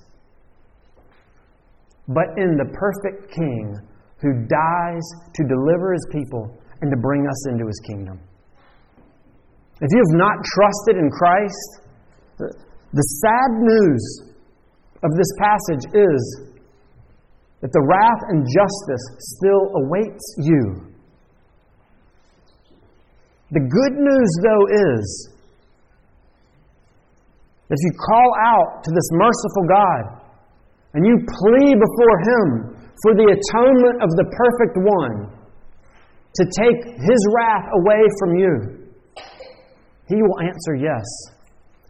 but 2.09 2.39
in 2.39 2.55
the 2.57 2.71
perfect 2.71 3.33
King 3.35 3.75
who 4.23 4.47
dies 4.47 5.07
to 5.35 5.43
deliver 5.45 5.93
his 5.93 6.07
people 6.13 6.59
and 6.81 6.91
to 6.91 6.97
bring 6.97 7.27
us 7.27 7.49
into 7.49 7.67
his 7.67 7.81
kingdom. 7.87 8.21
If 9.81 9.91
you 9.91 9.99
have 9.99 10.17
not 10.17 10.37
trusted 10.55 10.97
in 10.97 11.11
Christ, 11.11 11.69
the 12.39 13.07
sad 13.21 13.51
news 13.61 14.33
of 15.03 15.11
this 15.17 15.31
passage 15.39 15.85
is 15.93 16.41
that 17.61 17.73
the 17.73 17.85
wrath 17.85 18.23
and 18.29 18.47
justice 18.47 19.05
still 19.37 19.85
awaits 19.85 20.37
you. 20.39 20.96
The 23.55 23.63
good 23.63 23.95
news, 23.95 24.31
though, 24.43 24.67
is 24.67 25.05
that 27.69 27.79
if 27.79 27.83
you 27.83 27.93
call 27.95 28.31
out 28.43 28.83
to 28.83 28.91
this 28.91 29.09
merciful 29.15 29.65
God 29.71 30.03
and 30.95 31.07
you 31.07 31.15
plead 31.15 31.79
before 31.79 32.17
Him 32.27 32.47
for 33.07 33.15
the 33.15 33.31
atonement 33.31 34.03
of 34.03 34.11
the 34.19 34.27
perfect 34.35 34.75
one 34.83 35.31
to 35.31 36.43
take 36.59 36.91
His 36.99 37.21
wrath 37.39 37.71
away 37.83 38.03
from 38.19 38.31
you, 38.35 38.55
He 40.11 40.19
will 40.19 40.39
answer 40.43 40.75
yes. 40.75 41.07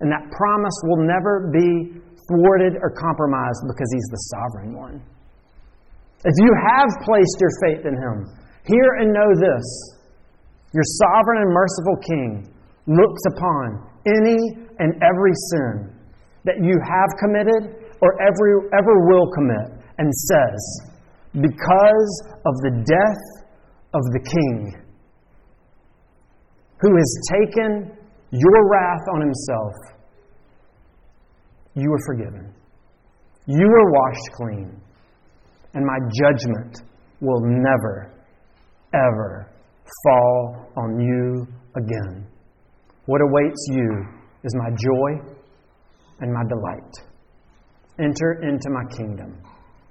And 0.00 0.12
that 0.12 0.28
promise 0.28 0.76
will 0.84 1.08
never 1.08 1.48
be 1.56 2.04
thwarted 2.28 2.76
or 2.84 2.92
compromised 2.92 3.64
because 3.64 3.88
He's 3.96 4.10
the 4.12 4.22
sovereign 4.36 4.76
one. 4.76 5.00
If 6.20 6.36
you 6.36 6.52
have 6.68 6.90
placed 7.00 7.40
your 7.40 7.54
faith 7.64 7.86
in 7.88 7.96
Him, 7.96 8.28
hear 8.68 9.00
and 9.00 9.08
know 9.08 9.32
this 9.40 9.95
your 10.76 10.84
sovereign 11.00 11.40
and 11.40 11.52
merciful 11.56 11.96
King 12.04 12.52
looks 12.86 13.22
upon 13.32 13.80
any 14.04 14.36
and 14.78 14.92
every 15.00 15.32
sin 15.48 15.88
that 16.44 16.60
you 16.60 16.76
have 16.84 17.08
committed 17.16 17.80
or 18.02 18.12
ever, 18.20 18.68
ever 18.76 19.08
will 19.08 19.26
commit, 19.32 19.72
and 19.96 20.12
says, 20.12 20.60
Because 21.32 22.12
of 22.44 22.54
the 22.60 22.84
death 22.84 23.46
of 23.94 24.02
the 24.12 24.20
King, 24.20 24.82
who 26.82 26.94
has 26.94 27.10
taken 27.32 27.96
your 28.30 28.68
wrath 28.70 29.06
on 29.14 29.22
himself, 29.22 29.72
you 31.74 31.90
are 31.90 32.04
forgiven. 32.06 32.52
You 33.46 33.64
are 33.64 33.90
washed 33.92 34.30
clean. 34.34 34.80
And 35.72 35.86
my 35.86 35.98
judgment 36.12 36.82
will 37.20 37.40
never, 37.40 38.12
ever 38.92 39.55
fall 40.04 40.72
on 40.76 41.00
you 41.00 41.46
again. 41.76 42.26
What 43.06 43.20
awaits 43.20 43.66
you 43.70 44.04
is 44.42 44.54
my 44.56 44.70
joy 44.70 45.36
and 46.20 46.32
my 46.32 46.42
delight. 46.48 46.92
Enter 47.98 48.40
into 48.42 48.70
my 48.70 48.84
kingdom, 48.96 49.40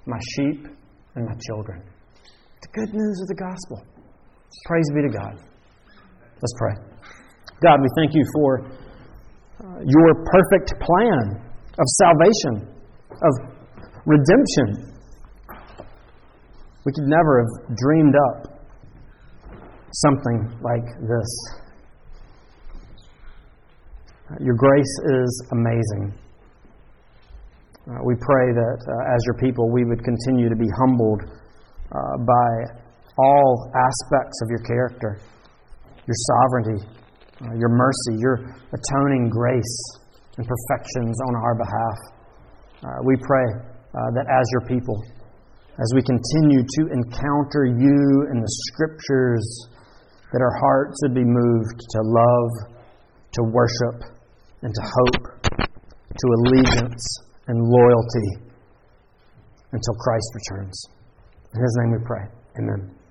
my 0.06 0.18
sheep 0.34 0.66
and 1.14 1.26
my 1.26 1.34
children. 1.46 1.82
The 2.62 2.68
good 2.72 2.94
news 2.94 3.20
of 3.22 3.28
the 3.28 3.34
gospel. 3.34 3.84
Praise 4.66 4.84
be 4.94 5.02
to 5.02 5.18
God. 5.18 5.34
Let's 6.18 6.54
pray. 6.58 6.74
God, 7.62 7.80
we 7.80 7.88
thank 7.96 8.14
you 8.14 8.24
for 8.34 8.60
uh, 8.64 9.80
your 9.84 10.24
perfect 10.24 10.74
plan 10.80 11.42
of 11.78 11.86
salvation, 12.00 12.68
of 13.10 13.56
redemption. 14.04 14.92
We 16.84 16.92
could 16.92 17.08
never 17.08 17.40
have 17.40 17.76
dreamed 17.76 18.14
up 18.14 18.55
something 20.04 20.58
like 20.60 20.86
this. 21.08 21.30
Your 24.40 24.56
grace 24.56 24.94
is 25.06 25.48
amazing. 25.52 26.12
Uh, 27.86 28.02
we 28.04 28.14
pray 28.18 28.50
that 28.50 28.78
uh, 28.82 29.14
as 29.14 29.20
your 29.30 29.38
people, 29.38 29.70
we 29.70 29.84
would 29.84 30.02
continue 30.02 30.48
to 30.48 30.56
be 30.56 30.66
humbled 30.82 31.22
uh, 31.22 32.16
by 32.26 32.50
all 33.16 33.70
aspects 33.72 34.42
of 34.42 34.50
your 34.50 34.58
character, 34.66 35.20
your 36.04 36.18
sovereignty, 36.34 36.82
uh, 37.46 37.54
your 37.54 37.70
mercy, 37.70 38.18
your 38.18 38.42
atoning 38.74 39.30
grace 39.30 39.78
and 40.36 40.46
perfections 40.46 41.16
on 41.28 41.36
our 41.36 41.54
behalf. 41.54 41.98
Uh, 42.82 42.88
we 43.04 43.14
pray 43.22 43.46
uh, 43.46 44.10
that 44.18 44.26
as 44.28 44.44
your 44.52 44.66
people, 44.66 45.00
as 45.78 45.92
we 45.94 46.02
continue 46.02 46.60
to 46.60 46.82
encounter 46.92 47.64
you 47.64 48.26
in 48.34 48.40
the 48.42 48.52
scriptures, 48.68 49.46
that 50.32 50.40
our 50.40 50.56
hearts 50.60 50.98
would 51.02 51.14
be 51.14 51.24
moved 51.24 51.80
to 51.90 52.00
love, 52.02 52.50
to 53.32 53.42
worship, 53.52 54.10
and 54.62 54.74
to 54.74 54.82
hope, 54.82 55.24
to 55.52 56.26
allegiance 56.38 57.04
and 57.46 57.58
loyalty 57.62 58.46
until 59.72 59.94
Christ 59.94 60.28
returns. 60.34 60.88
In 61.54 61.60
His 61.62 61.78
name 61.80 61.92
we 61.92 62.04
pray. 62.04 62.24
Amen. 62.58 63.05